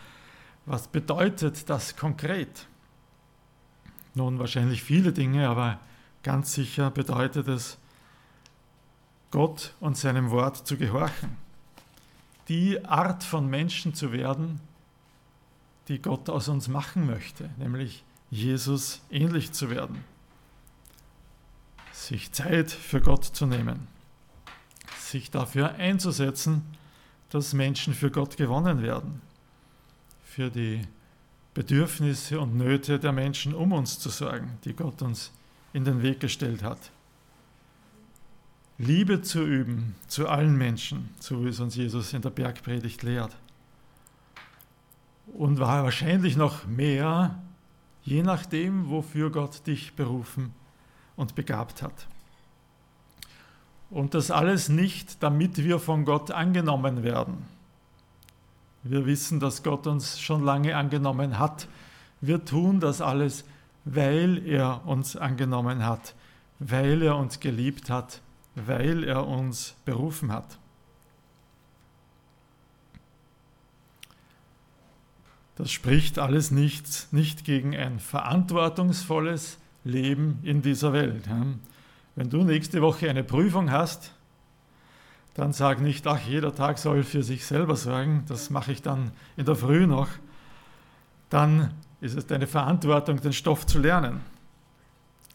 Was 0.64 0.86
bedeutet 0.86 1.68
das 1.68 1.96
konkret? 1.96 2.68
Nun 4.14 4.38
wahrscheinlich 4.38 4.82
viele 4.82 5.12
Dinge, 5.12 5.48
aber 5.48 5.80
ganz 6.22 6.54
sicher 6.54 6.90
bedeutet 6.90 7.48
es, 7.48 7.78
Gott 9.30 9.74
und 9.80 9.96
seinem 9.96 10.30
Wort 10.30 10.66
zu 10.66 10.76
gehorchen 10.76 11.36
die 12.50 12.84
Art 12.84 13.22
von 13.22 13.48
Menschen 13.48 13.94
zu 13.94 14.10
werden, 14.10 14.60
die 15.86 16.02
Gott 16.02 16.28
aus 16.28 16.48
uns 16.48 16.66
machen 16.66 17.06
möchte, 17.06 17.48
nämlich 17.58 18.04
Jesus 18.28 19.02
ähnlich 19.08 19.52
zu 19.52 19.70
werden. 19.70 20.04
Sich 21.92 22.32
Zeit 22.32 22.72
für 22.72 23.00
Gott 23.00 23.24
zu 23.24 23.46
nehmen, 23.46 23.86
sich 24.98 25.30
dafür 25.30 25.76
einzusetzen, 25.76 26.62
dass 27.30 27.52
Menschen 27.52 27.94
für 27.94 28.10
Gott 28.10 28.36
gewonnen 28.36 28.82
werden, 28.82 29.22
für 30.24 30.50
die 30.50 30.82
Bedürfnisse 31.54 32.40
und 32.40 32.56
Nöte 32.56 32.98
der 32.98 33.12
Menschen 33.12 33.54
um 33.54 33.70
uns 33.70 34.00
zu 34.00 34.08
sorgen, 34.08 34.58
die 34.64 34.74
Gott 34.74 35.02
uns 35.02 35.30
in 35.72 35.84
den 35.84 36.02
Weg 36.02 36.18
gestellt 36.18 36.64
hat. 36.64 36.90
Liebe 38.82 39.20
zu 39.20 39.44
üben 39.44 39.94
zu 40.08 40.26
allen 40.26 40.56
Menschen, 40.56 41.10
so 41.20 41.44
wie 41.44 41.48
es 41.48 41.60
uns 41.60 41.76
Jesus 41.76 42.14
in 42.14 42.22
der 42.22 42.30
Bergpredigt 42.30 43.02
lehrt. 43.02 43.36
Und 45.34 45.58
wahrscheinlich 45.58 46.34
noch 46.34 46.66
mehr, 46.66 47.38
je 48.04 48.22
nachdem, 48.22 48.88
wofür 48.88 49.30
Gott 49.30 49.66
dich 49.66 49.92
berufen 49.96 50.54
und 51.14 51.34
begabt 51.34 51.82
hat. 51.82 52.08
Und 53.90 54.14
das 54.14 54.30
alles 54.30 54.70
nicht, 54.70 55.22
damit 55.22 55.58
wir 55.58 55.78
von 55.78 56.06
Gott 56.06 56.30
angenommen 56.30 57.02
werden. 57.02 57.44
Wir 58.82 59.04
wissen, 59.04 59.40
dass 59.40 59.62
Gott 59.62 59.86
uns 59.86 60.18
schon 60.18 60.42
lange 60.42 60.74
angenommen 60.74 61.38
hat. 61.38 61.68
Wir 62.22 62.46
tun 62.46 62.80
das 62.80 63.02
alles, 63.02 63.44
weil 63.84 64.42
er 64.46 64.86
uns 64.86 65.16
angenommen 65.16 65.84
hat, 65.84 66.14
weil 66.60 67.02
er 67.02 67.18
uns 67.18 67.40
geliebt 67.40 67.90
hat 67.90 68.22
weil 68.54 69.04
er 69.04 69.26
uns 69.26 69.76
berufen 69.84 70.32
hat. 70.32 70.58
Das 75.56 75.70
spricht 75.70 76.18
alles 76.18 76.50
nicht, 76.50 77.12
nicht 77.12 77.44
gegen 77.44 77.76
ein 77.76 78.00
verantwortungsvolles 78.00 79.58
Leben 79.84 80.38
in 80.42 80.62
dieser 80.62 80.92
Welt. 80.94 81.28
Wenn 82.16 82.30
du 82.30 82.44
nächste 82.44 82.80
Woche 82.80 83.10
eine 83.10 83.24
Prüfung 83.24 83.70
hast, 83.70 84.14
dann 85.34 85.52
sag 85.52 85.80
nicht, 85.80 86.06
ach, 86.06 86.20
jeder 86.26 86.54
Tag 86.54 86.78
soll 86.78 87.02
für 87.02 87.22
sich 87.22 87.44
selber 87.46 87.76
sorgen, 87.76 88.24
das 88.26 88.50
mache 88.50 88.72
ich 88.72 88.82
dann 88.82 89.12
in 89.36 89.44
der 89.44 89.54
Früh 89.54 89.86
noch. 89.86 90.08
Dann 91.28 91.74
ist 92.00 92.16
es 92.16 92.26
deine 92.26 92.46
Verantwortung, 92.46 93.20
den 93.20 93.32
Stoff 93.32 93.66
zu 93.66 93.78
lernen. 93.78 94.22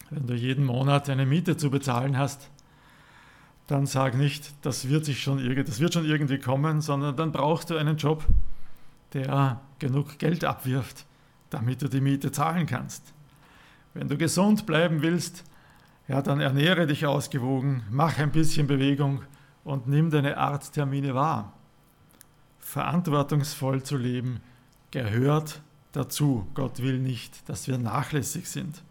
Wenn 0.10 0.28
du 0.28 0.34
jeden 0.34 0.66
Monat 0.66 1.10
eine 1.10 1.26
Miete 1.26 1.56
zu 1.56 1.70
bezahlen 1.70 2.18
hast, 2.18 2.50
dann 3.68 3.86
sag 3.88 4.16
nicht, 4.16 4.54
das 4.62 4.90
wird, 4.90 5.06
sich 5.06 5.22
schon, 5.22 5.38
das 5.66 5.80
wird 5.80 5.94
schon 5.94 6.06
irgendwie 6.06 6.40
kommen, 6.40 6.82
sondern 6.82 7.16
dann 7.16 7.32
brauchst 7.32 7.70
du 7.70 7.78
einen 7.78 7.98
Job, 7.98 8.26
der 9.14 9.62
genug 9.80 10.20
Geld 10.20 10.44
abwirft, 10.44 11.06
damit 11.50 11.82
du 11.82 11.88
die 11.88 12.02
Miete 12.02 12.32
zahlen 12.32 12.68
kannst. 12.68 13.14
Wenn 13.94 14.08
du 14.08 14.18
gesund 14.18 14.66
bleiben 14.66 15.02
willst, 15.02 15.44
ja, 16.08 16.22
dann 16.22 16.42
ernähre 16.42 16.86
dich 16.86 17.06
ausgewogen, 17.06 17.84
mach 17.90 18.20
ein 18.20 18.32
bisschen 18.32 18.68
Bewegung 18.68 19.24
und 19.64 19.88
nimm 19.88 20.12
deine 20.12 20.38
Arzttermine 20.38 21.16
wahr. 21.16 21.54
Verantwortungsvoll 22.60 23.82
zu 23.84 23.98
leben 23.98 24.42
gehört 24.92 25.62
dazu. 25.92 26.48
Gott 26.54 26.82
will 26.82 27.00
nicht, 27.00 27.48
dass 27.50 27.68
wir 27.68 27.78
nachlässig 27.78 28.48
sind. 28.48 28.84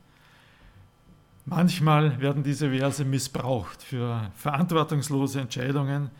Manchmal 1.47 2.21
werden 2.21 2.43
diese 2.43 2.71
Verse 2.71 3.05
missbraucht 3.05 3.83
für 3.83 4.31
verantwortungslose 4.35 5.41
Entscheidungen, 5.41 6.11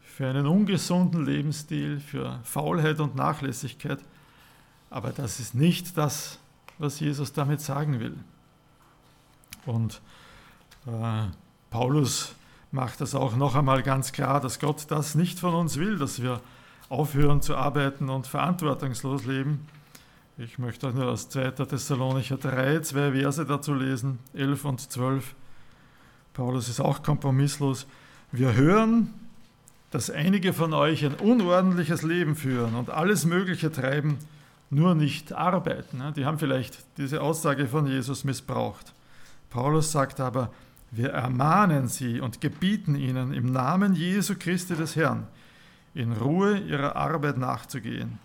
für 0.00 0.28
einen 0.28 0.46
ungesunden 0.46 1.24
Lebensstil, 1.24 1.98
für 2.00 2.40
Faulheit 2.44 3.00
und 3.00 3.16
Nachlässigkeit. 3.16 4.00
Aber 4.90 5.10
das 5.10 5.40
ist 5.40 5.54
nicht 5.54 5.96
das, 5.96 6.38
was 6.78 7.00
Jesus 7.00 7.32
damit 7.32 7.60
sagen 7.60 8.00
will. 8.00 8.16
Und 9.64 10.00
äh, 10.86 11.26
Paulus 11.70 12.34
macht 12.70 13.00
das 13.00 13.14
auch 13.14 13.34
noch 13.36 13.54
einmal 13.54 13.82
ganz 13.82 14.12
klar, 14.12 14.40
dass 14.40 14.58
Gott 14.58 14.86
das 14.88 15.14
nicht 15.14 15.38
von 15.38 15.54
uns 15.54 15.78
will, 15.78 15.98
dass 15.98 16.22
wir 16.22 16.40
aufhören 16.88 17.42
zu 17.42 17.56
arbeiten 17.56 18.10
und 18.10 18.26
verantwortungslos 18.26 19.24
leben, 19.24 19.66
ich 20.38 20.58
möchte 20.58 20.88
euch 20.88 20.94
nur 20.94 21.06
aus 21.06 21.30
2. 21.30 21.52
Thessalonicher 21.52 22.36
3 22.36 22.80
zwei 22.80 23.12
Verse 23.12 23.46
dazu 23.46 23.72
lesen, 23.72 24.18
11 24.34 24.64
und 24.66 24.80
12. 24.80 25.34
Paulus 26.34 26.68
ist 26.68 26.80
auch 26.80 27.02
kompromisslos. 27.02 27.86
Wir 28.32 28.54
hören, 28.54 29.14
dass 29.90 30.10
einige 30.10 30.52
von 30.52 30.74
euch 30.74 31.06
ein 31.06 31.14
unordentliches 31.14 32.02
Leben 32.02 32.36
führen 32.36 32.74
und 32.74 32.90
alles 32.90 33.24
Mögliche 33.24 33.72
treiben, 33.72 34.18
nur 34.68 34.94
nicht 34.94 35.32
arbeiten. 35.32 36.02
Die 36.16 36.26
haben 36.26 36.38
vielleicht 36.38 36.84
diese 36.98 37.22
Aussage 37.22 37.66
von 37.66 37.86
Jesus 37.86 38.24
missbraucht. 38.24 38.92
Paulus 39.48 39.90
sagt 39.90 40.20
aber, 40.20 40.52
wir 40.90 41.10
ermahnen 41.10 41.88
sie 41.88 42.20
und 42.20 42.42
gebieten 42.42 42.94
ihnen 42.94 43.32
im 43.32 43.52
Namen 43.52 43.94
Jesu 43.94 44.34
Christi 44.38 44.74
des 44.74 44.96
Herrn, 44.96 45.26
in 45.94 46.12
Ruhe 46.12 46.58
ihrer 46.58 46.94
Arbeit 46.94 47.38
nachzugehen 47.38 48.18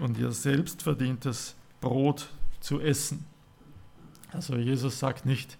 und 0.00 0.18
ihr 0.18 0.32
selbstverdientes 0.32 1.54
Brot 1.80 2.28
zu 2.60 2.80
essen. 2.80 3.24
Also 4.32 4.56
Jesus 4.56 4.98
sagt 4.98 5.26
nicht, 5.26 5.58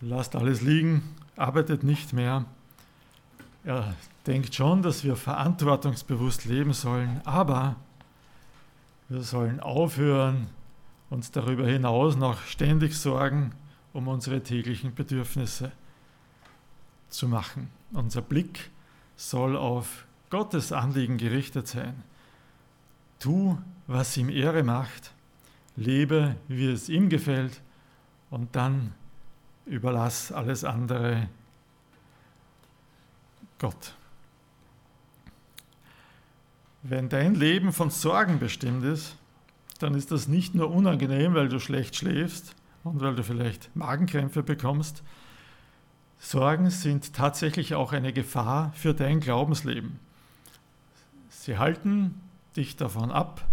lasst 0.00 0.36
alles 0.36 0.60
liegen, 0.60 1.02
arbeitet 1.36 1.84
nicht 1.84 2.12
mehr. 2.12 2.44
Er 3.64 3.94
denkt 4.26 4.54
schon, 4.54 4.82
dass 4.82 5.04
wir 5.04 5.16
verantwortungsbewusst 5.16 6.44
leben 6.44 6.72
sollen, 6.72 7.20
aber 7.24 7.76
wir 9.08 9.22
sollen 9.22 9.60
aufhören, 9.60 10.48
uns 11.10 11.30
darüber 11.30 11.66
hinaus 11.66 12.16
noch 12.16 12.40
ständig 12.42 12.96
Sorgen 12.98 13.52
um 13.92 14.08
unsere 14.08 14.42
täglichen 14.42 14.94
Bedürfnisse 14.94 15.72
zu 17.08 17.28
machen. 17.28 17.70
Unser 17.92 18.22
Blick 18.22 18.70
soll 19.16 19.56
auf 19.56 20.06
Gottes 20.30 20.72
Anliegen 20.72 21.18
gerichtet 21.18 21.68
sein. 21.68 22.02
Tu, 23.22 23.56
was 23.86 24.16
ihm 24.16 24.28
Ehre 24.28 24.64
macht, 24.64 25.12
lebe, 25.76 26.34
wie 26.48 26.66
es 26.66 26.88
ihm 26.88 27.08
gefällt 27.08 27.62
und 28.30 28.56
dann 28.56 28.94
überlass 29.64 30.32
alles 30.32 30.64
andere 30.64 31.28
Gott. 33.60 33.94
Wenn 36.82 37.08
dein 37.08 37.36
Leben 37.36 37.72
von 37.72 37.90
Sorgen 37.90 38.40
bestimmt 38.40 38.82
ist, 38.82 39.16
dann 39.78 39.94
ist 39.94 40.10
das 40.10 40.26
nicht 40.26 40.56
nur 40.56 40.72
unangenehm, 40.72 41.34
weil 41.34 41.48
du 41.48 41.60
schlecht 41.60 41.94
schläfst 41.94 42.56
und 42.82 43.00
weil 43.00 43.14
du 43.14 43.22
vielleicht 43.22 43.70
Magenkrämpfe 43.76 44.42
bekommst. 44.42 45.04
Sorgen 46.18 46.70
sind 46.70 47.14
tatsächlich 47.14 47.76
auch 47.76 47.92
eine 47.92 48.12
Gefahr 48.12 48.72
für 48.74 48.94
dein 48.94 49.20
Glaubensleben. 49.20 50.00
Sie 51.28 51.56
halten 51.56 52.20
dich 52.56 52.76
davon 52.76 53.10
ab, 53.10 53.46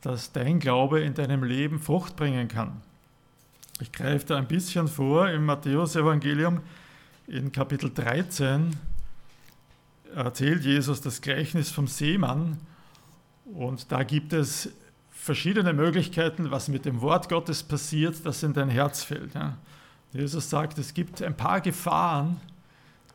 dass 0.00 0.32
dein 0.32 0.60
Glaube 0.60 1.00
in 1.00 1.14
deinem 1.14 1.44
Leben 1.44 1.80
Frucht 1.80 2.16
bringen 2.16 2.48
kann. 2.48 2.82
Ich 3.80 3.90
greife 3.90 4.26
da 4.26 4.36
ein 4.36 4.46
bisschen 4.46 4.88
vor 4.88 5.28
im 5.30 5.46
Matthäusevangelium 5.46 6.60
in 7.26 7.52
Kapitel 7.52 7.90
13 7.92 8.76
erzählt 10.14 10.62
Jesus 10.64 11.00
das 11.00 11.20
Gleichnis 11.20 11.70
vom 11.70 11.86
Seemann 11.86 12.58
und 13.46 13.90
da 13.90 14.02
gibt 14.02 14.32
es 14.32 14.70
verschiedene 15.10 15.72
Möglichkeiten, 15.72 16.50
was 16.50 16.68
mit 16.68 16.84
dem 16.84 17.00
Wort 17.00 17.28
Gottes 17.28 17.62
passiert, 17.62 18.24
das 18.24 18.42
in 18.42 18.52
dein 18.52 18.68
Herz 18.68 19.02
fällt. 19.02 19.32
Jesus 20.12 20.50
sagt, 20.50 20.78
es 20.78 20.92
gibt 20.92 21.22
ein 21.22 21.36
paar 21.36 21.60
Gefahren, 21.60 22.40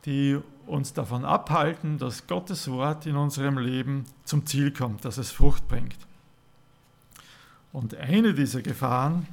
die 0.06 0.40
uns 0.70 0.94
davon 0.94 1.26
abhalten, 1.26 1.98
dass 1.98 2.28
Gottes 2.28 2.70
Wort 2.70 3.06
in 3.06 3.16
unserem 3.16 3.58
Leben 3.58 4.06
zum 4.24 4.46
Ziel 4.46 4.72
kommt, 4.72 5.04
dass 5.04 5.18
es 5.18 5.32
Frucht 5.32 5.68
bringt. 5.68 5.98
Und 7.74 7.96
eine 7.96 8.34
dieser 8.34 8.62
Gefahren 8.62 9.28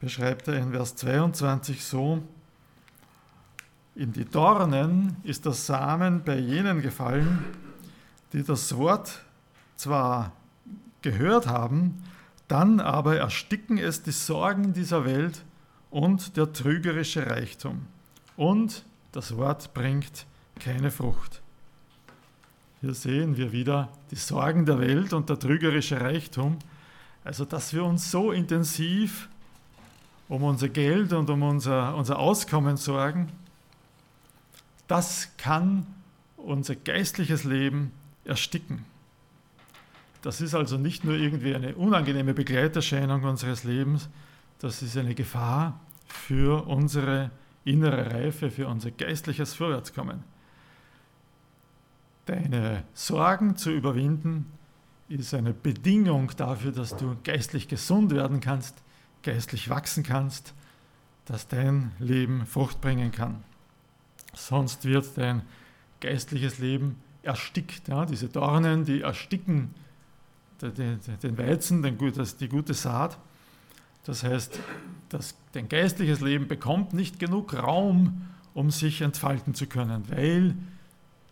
beschreibt 0.00 0.48
er 0.48 0.58
in 0.58 0.72
Vers 0.72 0.96
22 0.96 1.84
so, 1.84 2.22
in 3.94 4.12
die 4.12 4.24
Dornen 4.24 5.16
ist 5.22 5.44
der 5.44 5.52
Samen 5.52 6.24
bei 6.24 6.36
jenen 6.38 6.82
gefallen, 6.82 7.44
die 8.32 8.42
das 8.42 8.76
Wort 8.76 9.20
zwar 9.76 10.32
gehört 11.02 11.46
haben, 11.46 12.02
dann 12.48 12.80
aber 12.80 13.16
ersticken 13.16 13.78
es 13.78 14.02
die 14.02 14.10
Sorgen 14.10 14.72
dieser 14.72 15.04
Welt 15.04 15.44
und 15.90 16.36
der 16.36 16.52
trügerische 16.52 17.30
Reichtum. 17.30 17.86
Und 18.36 18.84
das 19.14 19.36
Wort 19.36 19.72
bringt 19.74 20.26
keine 20.58 20.90
Frucht. 20.90 21.40
Hier 22.80 22.94
sehen 22.94 23.36
wir 23.36 23.52
wieder 23.52 23.88
die 24.10 24.16
Sorgen 24.16 24.66
der 24.66 24.80
Welt 24.80 25.12
und 25.12 25.30
der 25.30 25.38
trügerische 25.38 26.00
Reichtum. 26.00 26.58
Also, 27.22 27.44
dass 27.44 27.72
wir 27.72 27.84
uns 27.84 28.10
so 28.10 28.32
intensiv 28.32 29.28
um 30.28 30.42
unser 30.42 30.68
Geld 30.68 31.12
und 31.12 31.30
um 31.30 31.42
unser, 31.42 31.94
unser 31.94 32.18
Auskommen 32.18 32.76
sorgen, 32.76 33.30
das 34.88 35.28
kann 35.36 35.86
unser 36.36 36.74
geistliches 36.74 37.44
Leben 37.44 37.92
ersticken. 38.24 38.84
Das 40.22 40.40
ist 40.40 40.54
also 40.54 40.76
nicht 40.76 41.04
nur 41.04 41.14
irgendwie 41.14 41.54
eine 41.54 41.76
unangenehme 41.76 42.34
Begleiterscheinung 42.34 43.22
unseres 43.22 43.62
Lebens, 43.62 44.08
das 44.58 44.82
ist 44.82 44.96
eine 44.96 45.14
Gefahr 45.14 45.78
für 46.08 46.66
unsere 46.66 47.30
innere 47.64 48.12
Reife, 48.12 48.50
für 48.50 48.68
unser 48.68 48.90
geistliches 48.90 49.54
Vorwärtskommen. 49.54 50.24
Deine 52.26 52.84
Sorgen 52.94 53.56
zu 53.56 53.70
überwinden 53.70 54.46
ist 55.08 55.34
eine 55.34 55.52
Bedingung 55.52 56.32
dafür, 56.36 56.72
dass 56.72 56.96
du 56.96 57.16
geistlich 57.22 57.68
gesund 57.68 58.12
werden 58.12 58.40
kannst, 58.40 58.82
geistlich 59.22 59.68
wachsen 59.68 60.02
kannst, 60.02 60.54
dass 61.26 61.48
dein 61.48 61.92
Leben 61.98 62.46
Frucht 62.46 62.80
bringen 62.80 63.12
kann. 63.12 63.44
Sonst 64.34 64.84
wird 64.84 65.16
dein 65.16 65.42
geistliches 66.00 66.58
Leben 66.58 66.96
erstickt. 67.22 67.88
Ja? 67.88 68.04
Diese 68.06 68.28
Dornen, 68.28 68.84
die 68.84 69.02
ersticken 69.02 69.74
den 70.62 71.38
Weizen, 71.38 71.82
die 71.82 72.48
gute 72.48 72.74
Saat. 72.74 73.18
Das 74.04 74.22
heißt, 74.22 74.58
das, 75.08 75.34
dein 75.52 75.68
geistliches 75.68 76.20
Leben 76.20 76.48
bekommt 76.48 76.92
nicht 76.92 77.18
genug 77.18 77.54
Raum, 77.54 78.28
um 78.52 78.70
sich 78.70 79.00
entfalten 79.00 79.54
zu 79.54 79.66
können, 79.66 80.04
weil 80.08 80.54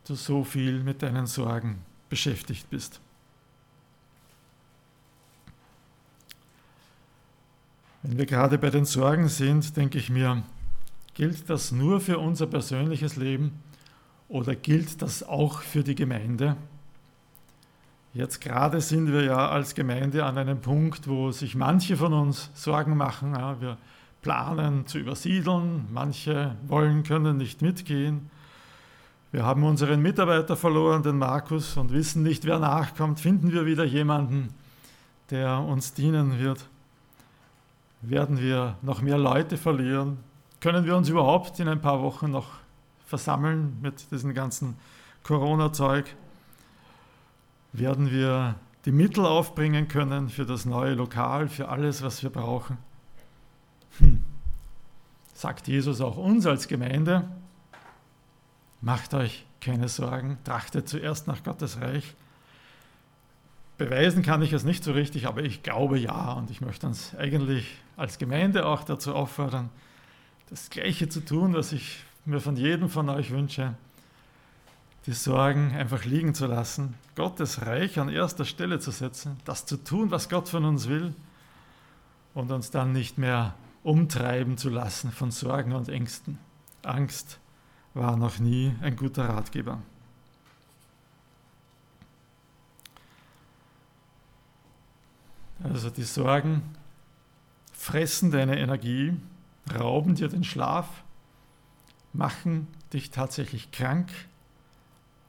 du 0.07 0.15
so 0.15 0.45
viel 0.45 0.83
mit 0.83 1.03
deinen 1.03 1.27
Sorgen 1.27 1.79
beschäftigt 2.09 2.69
bist. 2.71 3.01
Wenn 8.03 8.19
wir 8.19 8.27
gerade 8.27 8.59
bei 8.59 8.71
den 8.71 8.85
Sorgen 8.85 9.29
sind, 9.29 9.77
denke 9.77 9.99
ich 9.99 10.11
mir, 10.11 10.43
Gilt 11.15 11.51
das 11.51 11.73
nur 11.73 12.01
für 12.01 12.19
unser 12.19 12.47
persönliches 12.47 13.17
Leben 13.17 13.53
oder 14.29 14.55
gilt 14.55 15.03
das 15.03 15.23
auch 15.23 15.61
für 15.61 15.85
die 15.85 15.95
Gemeinde? 15.95 16.57
Jetzt 18.15 18.41
gerade 18.41 18.81
sind 18.81 19.13
wir 19.13 19.25
ja 19.25 19.49
als 19.49 19.75
Gemeinde 19.75 20.25
an 20.25 20.37
einem 20.37 20.61
Punkt, 20.61 21.09
wo 21.09 21.31
sich 21.31 21.55
manche 21.55 21.97
von 21.97 22.13
uns 22.13 22.51
Sorgen 22.55 22.97
machen. 22.97 23.35
Ja, 23.35 23.61
wir 23.61 23.79
planen 24.21 24.87
zu 24.87 24.99
übersiedeln, 24.99 25.87
manche 25.91 26.57
wollen, 26.67 27.03
können 27.05 27.39
nicht 27.39 27.63
mitgehen. 27.63 28.31
Wir 29.31 29.45
haben 29.45 29.65
unseren 29.65 30.03
Mitarbeiter 30.03 30.57
verloren, 30.57 31.03
den 31.03 31.17
Markus, 31.17 31.77
und 31.77 31.91
wissen 31.93 32.23
nicht, 32.23 32.45
wer 32.45 32.59
nachkommt. 32.59 33.19
Finden 33.19 33.51
wir 33.51 33.65
wieder 33.65 33.85
jemanden, 33.85 34.51
der 35.31 35.59
uns 35.61 35.95
dienen 35.95 36.39
wird? 36.39 36.69
Werden 38.03 38.39
wir 38.39 38.77
noch 38.83 39.01
mehr 39.01 39.17
Leute 39.17 39.57
verlieren? 39.57 40.19
können 40.63 40.87
wir 40.87 40.97
uns 40.97 41.09
überhaupt 41.09 41.59
in 41.59 41.67
ein 41.67 41.81
paar 41.81 42.01
Wochen 42.03 42.31
noch 42.31 42.47
versammeln 43.05 43.79
mit 43.83 44.13
diesem 44.13 44.33
ganzen 44.33 44.77
Corona-Zeug? 45.25 46.15
Werden 47.73 48.11
wir 48.11 48.57
die 48.85 48.93
Mittel 48.93 49.25
aufbringen 49.25 49.89
können 49.89 50.29
für 50.29 50.45
das 50.45 50.65
neue 50.65 50.95
Lokal, 50.95 51.49
für 51.49 51.69
alles, 51.69 52.03
was 52.03 52.23
wir 52.23 52.31
brauchen? 52.31 52.77
Hm. 53.99 54.23
Sagt 55.35 55.69
Jesus 55.69 56.01
auch 56.01 56.17
uns 56.17 56.47
als 56.47 56.69
Gemeinde, 56.69 57.29
macht 58.81 59.15
euch 59.15 59.47
keine 59.61 59.89
Sorgen, 59.89 60.39
trachtet 60.45 60.89
zuerst 60.89 61.27
nach 61.27 61.43
Gottes 61.43 61.81
Reich. 61.81 62.15
Beweisen 63.79 64.23
kann 64.23 64.43
ich 64.43 64.53
es 64.53 64.65
nicht 64.65 64.85
so 64.85 64.93
richtig, 64.93 65.27
aber 65.27 65.43
ich 65.43 65.63
glaube 65.63 65.99
ja 65.99 66.33
und 66.33 66.51
ich 66.51 66.61
möchte 66.61 66.87
uns 66.87 67.15
eigentlich 67.17 67.79
als 67.97 68.19
Gemeinde 68.19 68.67
auch 68.67 68.85
dazu 68.85 69.15
auffordern, 69.15 69.71
das 70.51 70.69
Gleiche 70.69 71.09
zu 71.09 71.25
tun, 71.25 71.55
was 71.55 71.73
ich 71.73 72.05
mir 72.25 72.41
von 72.41 72.57
jedem 72.57 72.89
von 72.89 73.09
euch 73.09 73.31
wünsche, 73.31 73.75
die 75.07 75.13
Sorgen 75.13 75.75
einfach 75.75 76.05
liegen 76.05 76.35
zu 76.35 76.47
lassen, 76.47 76.95
Gottes 77.17 77.67
Reich 77.67 77.99
an 77.99 78.09
erster 78.09 78.45
Stelle 78.45 78.79
zu 78.79 78.91
setzen, 78.91 79.37
das 79.45 79.67
zu 79.67 79.77
tun, 79.77 80.11
was 80.11 80.29
Gott 80.29 80.49
von 80.49 80.65
uns 80.65 80.89
will 80.89 81.15
und 82.35 82.51
uns 82.51 82.71
dann 82.71 82.93
nicht 82.93 83.19
mehr 83.19 83.55
umtreiben 83.83 84.57
zu 84.57 84.69
lassen 84.69 85.11
von 85.11 85.31
Sorgen 85.31 85.73
und 85.73 85.89
Ängsten. 85.89 86.39
Angst 86.83 87.39
war 87.95 88.17
noch 88.17 88.39
nie 88.39 88.75
ein 88.81 88.97
guter 88.97 89.29
Ratgeber. 89.29 89.79
Also 95.63 95.91
die 95.91 96.03
Sorgen 96.03 96.63
fressen 97.73 98.31
deine 98.31 98.59
Energie 98.59 99.15
rauben 99.73 100.15
dir 100.15 100.29
den 100.29 100.45
Schlaf, 100.45 100.89
machen 102.13 102.67
dich 102.93 103.11
tatsächlich 103.11 103.71
krank, 103.71 104.11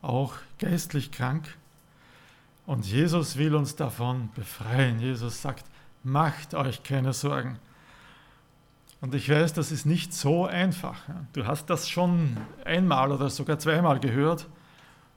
auch 0.04 0.34
geistlich 0.60 1.12
krank. 1.12 1.58
Und 2.66 2.86
Jesus 2.86 3.38
will 3.38 3.56
uns 3.56 3.76
davon 3.76 4.30
befreien. 4.36 5.00
Jesus 5.00 5.42
sagt, 5.42 5.66
macht 6.04 6.54
euch 6.54 6.84
keine 6.84 7.14
Sorgen. 7.14 7.58
Und 9.02 9.16
ich 9.16 9.30
weiß, 9.30 9.54
das 9.54 9.72
ist 9.72 9.86
nicht 9.86 10.14
so 10.14 10.46
einfach. 10.46 11.02
Du 11.34 11.46
hast 11.46 11.70
das 11.70 11.90
schon 11.90 12.38
einmal 12.64 13.12
oder 13.12 13.30
sogar 13.30 13.60
zweimal 13.60 14.00
gehört 14.00 14.48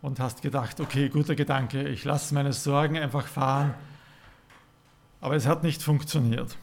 und 0.02 0.18
hast 0.18 0.42
gedacht, 0.42 0.80
okay, 0.80 1.08
guter 1.08 1.36
Gedanke, 1.36 1.88
ich 1.88 2.04
lasse 2.04 2.34
meine 2.34 2.52
Sorgen 2.52 2.98
einfach 2.98 3.26
fahren. 3.26 3.74
Aber 5.20 5.36
es 5.36 5.46
hat 5.46 5.62
nicht 5.62 5.82
funktioniert. 5.82 6.56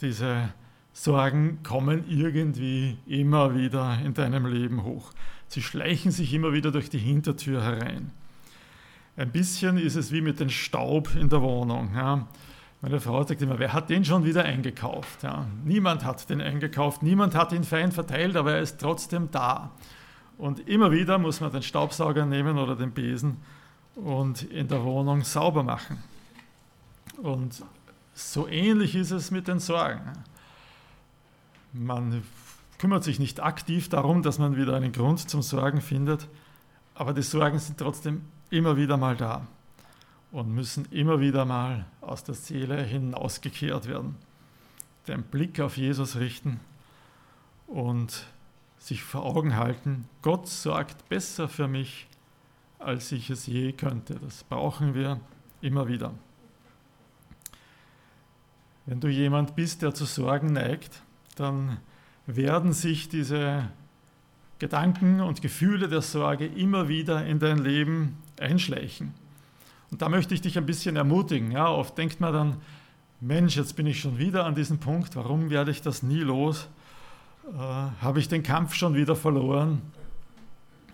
Diese 0.00 0.52
Sorgen 0.92 1.62
kommen 1.62 2.04
irgendwie 2.08 2.98
immer 3.06 3.56
wieder 3.56 3.98
in 4.04 4.14
deinem 4.14 4.46
Leben 4.46 4.84
hoch. 4.84 5.12
Sie 5.50 5.62
schleichen 5.62 6.12
sich 6.12 6.32
immer 6.32 6.52
wieder 6.52 6.70
durch 6.70 6.90
die 6.90 6.98
Hintertür 6.98 7.60
herein. 7.64 8.12
Ein 9.16 9.32
bisschen 9.32 9.78
ist 9.78 9.96
es 9.96 10.12
wie 10.12 10.20
mit 10.20 10.38
dem 10.38 10.48
Staub 10.48 11.16
in 11.16 11.28
der 11.28 11.42
Wohnung. 11.42 11.90
Ja. 11.92 12.28
Meine 12.80 13.00
Frau 13.00 13.24
sagt 13.24 13.42
immer, 13.42 13.58
wer 13.58 13.72
hat 13.72 13.90
den 13.90 14.04
schon 14.04 14.24
wieder 14.24 14.44
eingekauft? 14.44 15.24
Ja, 15.24 15.46
niemand 15.64 16.04
hat 16.04 16.30
den 16.30 16.40
eingekauft, 16.40 17.02
niemand 17.02 17.34
hat 17.34 17.52
ihn 17.52 17.64
fein 17.64 17.90
verteilt, 17.90 18.36
aber 18.36 18.52
er 18.52 18.60
ist 18.60 18.78
trotzdem 18.78 19.32
da. 19.32 19.72
Und 20.38 20.68
immer 20.68 20.92
wieder 20.92 21.18
muss 21.18 21.40
man 21.40 21.50
den 21.50 21.62
Staubsauger 21.62 22.26
nehmen 22.26 22.56
oder 22.56 22.76
den 22.76 22.92
Besen 22.92 23.38
und 23.96 24.44
in 24.44 24.68
der 24.68 24.84
Wohnung 24.84 25.24
sauber 25.24 25.64
machen. 25.64 25.98
Und 27.20 27.60
so 28.14 28.46
ähnlich 28.46 28.94
ist 28.94 29.10
es 29.10 29.32
mit 29.32 29.48
den 29.48 29.58
Sorgen. 29.58 30.12
Man 31.72 32.22
kümmert 32.80 33.04
sich 33.04 33.18
nicht 33.18 33.40
aktiv 33.40 33.90
darum, 33.90 34.22
dass 34.22 34.38
man 34.38 34.56
wieder 34.56 34.74
einen 34.74 34.92
Grund 34.92 35.28
zum 35.28 35.42
Sorgen 35.42 35.82
findet, 35.82 36.28
aber 36.94 37.12
die 37.12 37.20
Sorgen 37.20 37.58
sind 37.58 37.76
trotzdem 37.76 38.22
immer 38.48 38.78
wieder 38.78 38.96
mal 38.96 39.18
da 39.18 39.46
und 40.32 40.54
müssen 40.54 40.86
immer 40.90 41.20
wieder 41.20 41.44
mal 41.44 41.84
aus 42.00 42.24
der 42.24 42.34
Seele 42.34 42.82
hinausgekehrt 42.82 43.86
werden. 43.86 44.16
Den 45.06 45.22
Blick 45.24 45.60
auf 45.60 45.76
Jesus 45.76 46.16
richten 46.16 46.58
und 47.66 48.24
sich 48.78 49.02
vor 49.02 49.24
Augen 49.24 49.56
halten, 49.56 50.08
Gott 50.22 50.48
sorgt 50.48 51.06
besser 51.10 51.50
für 51.50 51.68
mich, 51.68 52.08
als 52.78 53.12
ich 53.12 53.28
es 53.28 53.46
je 53.46 53.72
könnte. 53.72 54.14
Das 54.14 54.42
brauchen 54.44 54.94
wir 54.94 55.20
immer 55.60 55.86
wieder. 55.86 56.14
Wenn 58.86 59.00
du 59.00 59.08
jemand 59.08 59.54
bist, 59.54 59.82
der 59.82 59.92
zu 59.92 60.06
Sorgen 60.06 60.54
neigt, 60.54 61.02
dann 61.36 61.76
werden 62.26 62.72
sich 62.72 63.08
diese 63.08 63.68
Gedanken 64.58 65.20
und 65.20 65.42
Gefühle 65.42 65.88
der 65.88 66.02
Sorge 66.02 66.46
immer 66.46 66.88
wieder 66.88 67.24
in 67.24 67.38
dein 67.38 67.58
Leben 67.58 68.18
einschleichen. 68.38 69.14
Und 69.90 70.02
da 70.02 70.08
möchte 70.08 70.34
ich 70.34 70.40
dich 70.40 70.56
ein 70.58 70.66
bisschen 70.66 70.96
ermutigen. 70.96 71.50
Ja, 71.50 71.68
oft 71.68 71.96
denkt 71.98 72.20
man 72.20 72.32
dann, 72.32 72.56
Mensch, 73.20 73.56
jetzt 73.56 73.74
bin 73.76 73.86
ich 73.86 74.00
schon 74.00 74.18
wieder 74.18 74.44
an 74.44 74.54
diesem 74.54 74.78
Punkt, 74.78 75.16
warum 75.16 75.50
werde 75.50 75.70
ich 75.70 75.82
das 75.82 76.02
nie 76.02 76.20
los? 76.20 76.68
Äh, 77.52 77.56
Habe 77.58 78.18
ich 78.18 78.28
den 78.28 78.42
Kampf 78.42 78.74
schon 78.74 78.94
wieder 78.94 79.16
verloren? 79.16 79.82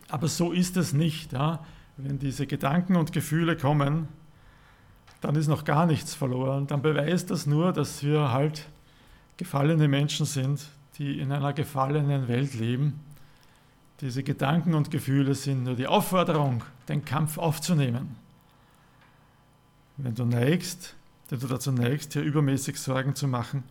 Aber 0.09 0.29
so 0.29 0.53
ist 0.53 0.77
es 0.77 0.93
nicht. 0.93 1.33
Ja? 1.33 1.65
Wenn 1.97 2.19
diese 2.19 2.47
Gedanken 2.47 2.97
und 2.97 3.13
Gefühle 3.13 3.57
kommen, 3.57 4.09
dann 5.21 5.35
ist 5.35 5.49
noch 5.49 5.65
gar 5.65 5.87
nichts 5.87 6.15
verloren. 6.15 6.67
Dann 6.67 6.83
beweist 6.83 7.31
das 7.31 7.47
nur, 7.47 7.73
dass 7.73 8.03
wir 8.03 8.33
halt 8.33 8.69
gefallene 9.37 9.89
Menschen 9.89 10.27
sind, 10.27 10.67
die 10.99 11.21
in 11.21 11.33
einer 11.33 11.53
gefallenen 11.53 12.29
Welt 12.29 12.55
leben. 12.55 13.01
Diese 14.01 14.23
Gedanken 14.23 14.75
und 14.75 14.91
Gefühle 14.91 15.35
sind 15.35 15.65
nur 15.65 15.75
die 15.75 15.87
Aufforderung, 15.87 16.63
den 16.89 17.05
Kampf 17.05 17.39
aufzunehmen. 17.39 18.17
Wenn 19.97 20.15
du 20.15 20.25
neigst, 20.25 20.95
wenn 21.29 21.41
du 21.41 21.47
dazu 21.47 21.73
neigst, 21.73 22.15
dir 22.15 22.23
übermäßig 22.23 22.79
Sorgen 22.79 23.15
zu 23.15 23.27
machen, 23.27 23.65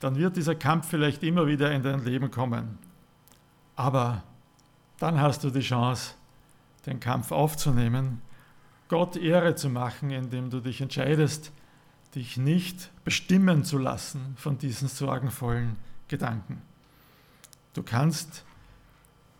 dann 0.00 0.16
wird 0.16 0.36
dieser 0.36 0.54
Kampf 0.54 0.88
vielleicht 0.88 1.22
immer 1.22 1.46
wieder 1.46 1.72
in 1.72 1.82
dein 1.82 2.04
Leben 2.04 2.30
kommen. 2.30 2.78
Aber 3.76 4.22
dann 4.98 5.20
hast 5.20 5.42
du 5.44 5.50
die 5.50 5.60
Chance, 5.60 6.14
den 6.86 7.00
Kampf 7.00 7.32
aufzunehmen, 7.32 8.20
Gott 8.88 9.16
Ehre 9.16 9.54
zu 9.54 9.68
machen, 9.68 10.10
indem 10.10 10.50
du 10.50 10.60
dich 10.60 10.80
entscheidest, 10.80 11.50
dich 12.14 12.36
nicht 12.36 12.90
bestimmen 13.04 13.64
zu 13.64 13.78
lassen 13.78 14.34
von 14.36 14.58
diesen 14.58 14.88
sorgenvollen 14.88 15.76
Gedanken. 16.14 16.62
Du 17.72 17.82
kannst 17.82 18.44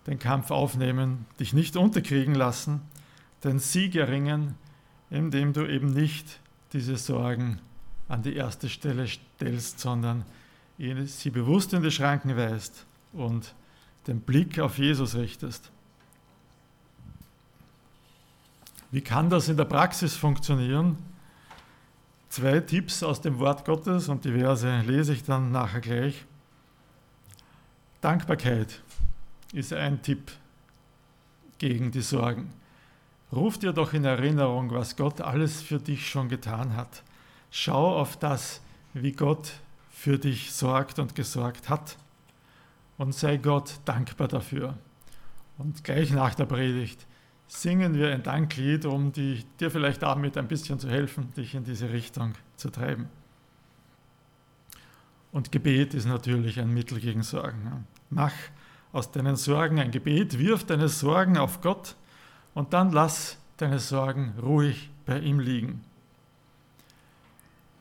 den 0.09 0.19
Kampf 0.19 0.51
aufnehmen, 0.51 1.25
dich 1.39 1.53
nicht 1.53 1.77
unterkriegen 1.77 2.35
lassen, 2.35 2.81
den 3.45 3.61
Sieg 3.61 3.95
erringen, 3.95 4.57
indem 5.09 5.53
du 5.53 5.67
eben 5.67 5.93
nicht 5.93 6.41
diese 6.73 6.97
Sorgen 6.97 7.61
an 8.09 8.23
die 8.23 8.35
erste 8.35 8.69
Stelle 8.69 9.07
stellst, 9.07 9.79
sondern 9.79 10.25
sie 10.79 11.31
bewusst 11.31 11.73
in 11.73 11.83
die 11.85 11.93
Schranken 11.93 12.37
weist 12.37 12.87
und 13.13 13.55
den 14.09 14.21
Blick 14.21 14.59
auf 14.59 14.79
Jesus 14.79 15.15
richtest. 15.15 15.71
Wie 18.91 19.01
kann 19.01 19.31
das 19.31 19.49
in 19.49 19.57
der 19.57 19.65
Praxis 19.65 20.17
funktionieren? 20.17 20.99
Zwei 22.31 22.59
Tipps 22.59 23.05
aus 23.05 23.21
dem 23.21 23.39
Wort 23.39 23.65
Gottes 23.65 24.09
und 24.09 24.25
diverse 24.25 24.81
lese 24.81 25.13
ich 25.13 25.23
dann 25.23 25.53
nachher 25.53 25.81
gleich. 25.81 26.27
Dankbarkeit 28.05 28.83
ist 29.55 29.73
ein 29.73 30.03
Tipp 30.03 30.31
gegen 31.57 31.91
die 31.91 32.03
Sorgen. 32.03 32.51
Ruf 33.33 33.57
dir 33.57 33.73
doch 33.73 33.95
in 33.95 34.05
Erinnerung, 34.05 34.71
was 34.73 34.95
Gott 34.95 35.23
alles 35.23 35.63
für 35.63 35.79
dich 35.79 36.07
schon 36.07 36.29
getan 36.29 36.77
hat. 36.77 37.03
Schau 37.51 37.99
auf 37.99 38.19
das, 38.19 38.61
wie 38.93 39.13
Gott 39.13 39.53
für 39.91 40.19
dich 40.19 40.53
sorgt 40.53 40.99
und 40.99 41.15
gesorgt 41.15 41.71
hat. 41.71 41.97
Und 42.99 43.15
sei 43.15 43.39
Gott 43.39 43.81
dankbar 43.87 44.29
dafür. 44.29 44.77
Und 45.57 45.83
gleich 45.83 46.13
nach 46.13 46.35
der 46.35 46.45
Predigt 46.45 47.07
singen 47.47 47.95
wir 47.95 48.13
ein 48.13 48.23
Danklied, 48.23 48.85
um 48.85 49.13
die, 49.13 49.47
dir 49.59 49.71
vielleicht 49.71 50.03
damit 50.03 50.37
ein 50.37 50.47
bisschen 50.47 50.79
zu 50.79 50.91
helfen, 50.91 51.33
dich 51.33 51.55
in 51.55 51.65
diese 51.65 51.89
Richtung 51.89 52.35
zu 52.57 52.69
treiben. 52.69 53.09
Und 55.33 55.51
Gebet 55.51 55.95
ist 55.95 56.05
natürlich 56.05 56.61
ein 56.61 56.69
Mittel 56.69 57.01
gegen 57.01 57.23
Sorgen. 57.23 57.87
Mach 58.15 58.33
aus 58.93 59.11
deinen 59.11 59.35
Sorgen 59.35 59.81
ein 59.81 59.91
Gebet, 59.91 60.39
wirf 60.39 60.65
deine 60.65 60.89
Sorgen 60.89 61.37
auf 61.37 61.61
Gott 61.61 61.97
und 62.55 62.73
dann 62.73 62.93
lass 62.93 63.39
deine 63.57 63.81
Sorgen 63.81 64.35
ruhig 64.41 64.91
bei 65.05 65.19
ihm 65.19 65.41
liegen. 65.41 65.81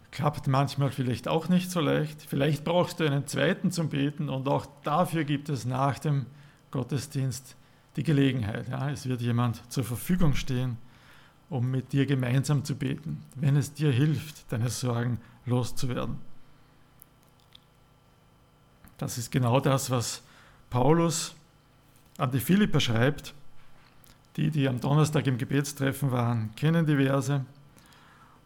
Klappt 0.10 0.48
manchmal 0.48 0.89
vielleicht 0.89 1.28
auch 1.28 1.50
nicht 1.50 1.69
so 1.69 1.80
leicht. 1.80 2.24
Vielleicht 2.24 2.63
brauchst 2.63 3.00
du 3.00 3.06
einen 3.06 3.28
zweiten 3.28 3.72
zum 3.72 3.89
Beten 3.89 4.30
und 4.30 4.48
auch 4.48 4.65
dafür 4.84 5.24
gibt 5.24 5.50
es 5.50 5.65
nach 5.65 6.00
dem 6.00 6.26
Gottesdienst 6.72 7.56
die 7.96 8.04
Gelegenheit. 8.04 8.67
Ja, 8.69 8.89
es 8.89 9.08
wird 9.08 9.22
jemand 9.22 9.72
zur 9.72 9.84
Verfügung 9.84 10.34
stehen, 10.34 10.78
um 11.50 11.69
mit 11.69 11.93
dir 11.93 12.08
gemeinsam 12.08 12.63
zu 12.63 12.76
beten, 12.76 13.24
wenn 13.36 13.56
es 13.56 13.74
dir 13.74 13.91
hilft, 13.91 14.52
deine 14.52 14.69
Sorgen 14.69 15.19
loszuwerden. 15.46 16.33
Das 18.98 19.18
ist 19.18 19.32
genau 19.32 19.60
das, 19.60 19.90
was 19.90 20.22
Paulus 20.70 21.36
an 22.18 22.32
die 22.32 22.40
Philipper 22.40 22.80
schreibt. 22.80 23.34
Die, 24.38 24.50
die 24.50 24.68
am 24.68 24.80
Donnerstag 24.80 25.28
im 25.28 25.38
Gebetstreffen 25.38 26.12
waren, 26.12 26.56
kennen 26.56 26.88
die 26.88 26.96
Verse 26.96 27.46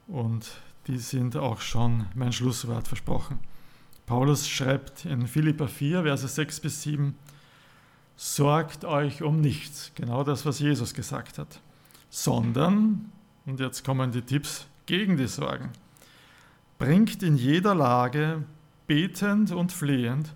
und 0.07 0.49
die 0.87 0.97
sind 0.97 1.37
auch 1.37 1.61
schon 1.61 2.07
mein 2.13 2.33
Schlusswort 2.33 2.87
versprochen. 2.87 3.39
Paulus 4.05 4.47
schreibt 4.47 5.05
in 5.05 5.27
Philippa 5.27 5.67
4, 5.67 6.03
Verse 6.03 6.27
6 6.27 6.59
bis 6.61 6.81
7, 6.83 7.15
sorgt 8.15 8.85
euch 8.85 9.21
um 9.21 9.41
nichts, 9.41 9.91
genau 9.95 10.23
das, 10.23 10.45
was 10.45 10.59
Jesus 10.59 10.93
gesagt 10.93 11.37
hat, 11.37 11.61
sondern, 12.09 13.11
und 13.45 13.59
jetzt 13.59 13.83
kommen 13.83 14.11
die 14.11 14.21
Tipps 14.21 14.65
gegen 14.85 15.17
die 15.17 15.27
Sorgen, 15.27 15.71
bringt 16.79 17.21
in 17.21 17.35
jeder 17.35 17.75
Lage 17.75 18.43
betend 18.87 19.51
und 19.51 19.71
flehend 19.71 20.33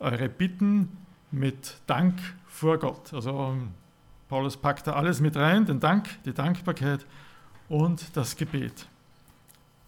eure 0.00 0.28
Bitten 0.28 0.96
mit 1.30 1.78
Dank 1.86 2.20
vor 2.46 2.78
Gott. 2.78 3.12
Also 3.14 3.56
Paulus 4.28 4.56
packt 4.56 4.86
da 4.86 4.94
alles 4.94 5.20
mit 5.20 5.36
rein, 5.36 5.64
den 5.64 5.80
Dank, 5.80 6.22
die 6.24 6.32
Dankbarkeit 6.32 7.06
und 7.68 8.16
das 8.16 8.36
Gebet. 8.36 8.88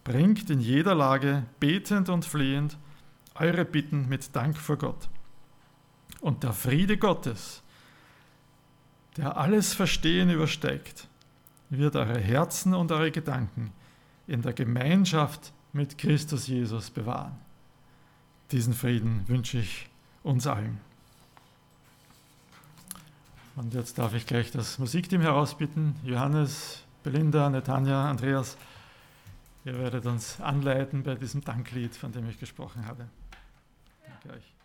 Bringt 0.05 0.51
in 0.51 0.61
jeder 0.61 0.95
Lage 0.95 1.45
betend 1.59 2.09
und 2.09 2.25
flehend 2.25 2.79
eure 3.35 3.64
Bitten 3.64 4.09
mit 4.09 4.35
Dank 4.35 4.57
vor 4.57 4.77
Gott. 4.77 5.09
Und 6.21 6.42
der 6.42 6.53
Friede 6.53 6.97
Gottes, 6.97 7.62
der 9.16 9.37
alles 9.37 9.75
Verstehen 9.75 10.31
übersteigt, 10.31 11.09
wird 11.69 11.97
eure 11.97 12.19
Herzen 12.19 12.75
und 12.75 12.92
eure 12.92 13.11
Gedanken 13.11 13.73
in 14.27 14.42
der 14.42 14.53
Gemeinschaft 14.53 15.53
mit 15.73 15.99
Christus 15.99 16.47
Jesus 16.47 16.90
bewahren. 16.90 17.46
Diesen 18.53 18.75
Frieden 18.75 19.25
wünsche 19.27 19.59
ich 19.59 19.89
uns 20.23 20.47
allen. 20.47 20.81
Und 23.57 23.75
jetzt 23.75 23.99
darf 23.99 24.15
ich 24.15 24.27
gleich 24.27 24.51
das 24.51 24.79
Musikteam 24.79 25.21
herausbitten. 25.21 25.97
Johannes, 26.05 26.83
Belinda, 27.03 27.49
Netanja, 27.49 28.09
Andreas, 28.09 28.57
ihr 29.65 29.79
werdet 29.79 30.07
uns 30.07 30.41
anleiten 30.41 31.03
bei 31.03 31.15
diesem 31.15 31.43
Danklied, 31.43 31.97
von 31.97 32.13
dem 32.13 32.29
ich 32.29 32.39
gesprochen 32.39 32.87
habe. 32.87 33.09
Danke 34.07 34.39
euch. 34.39 34.56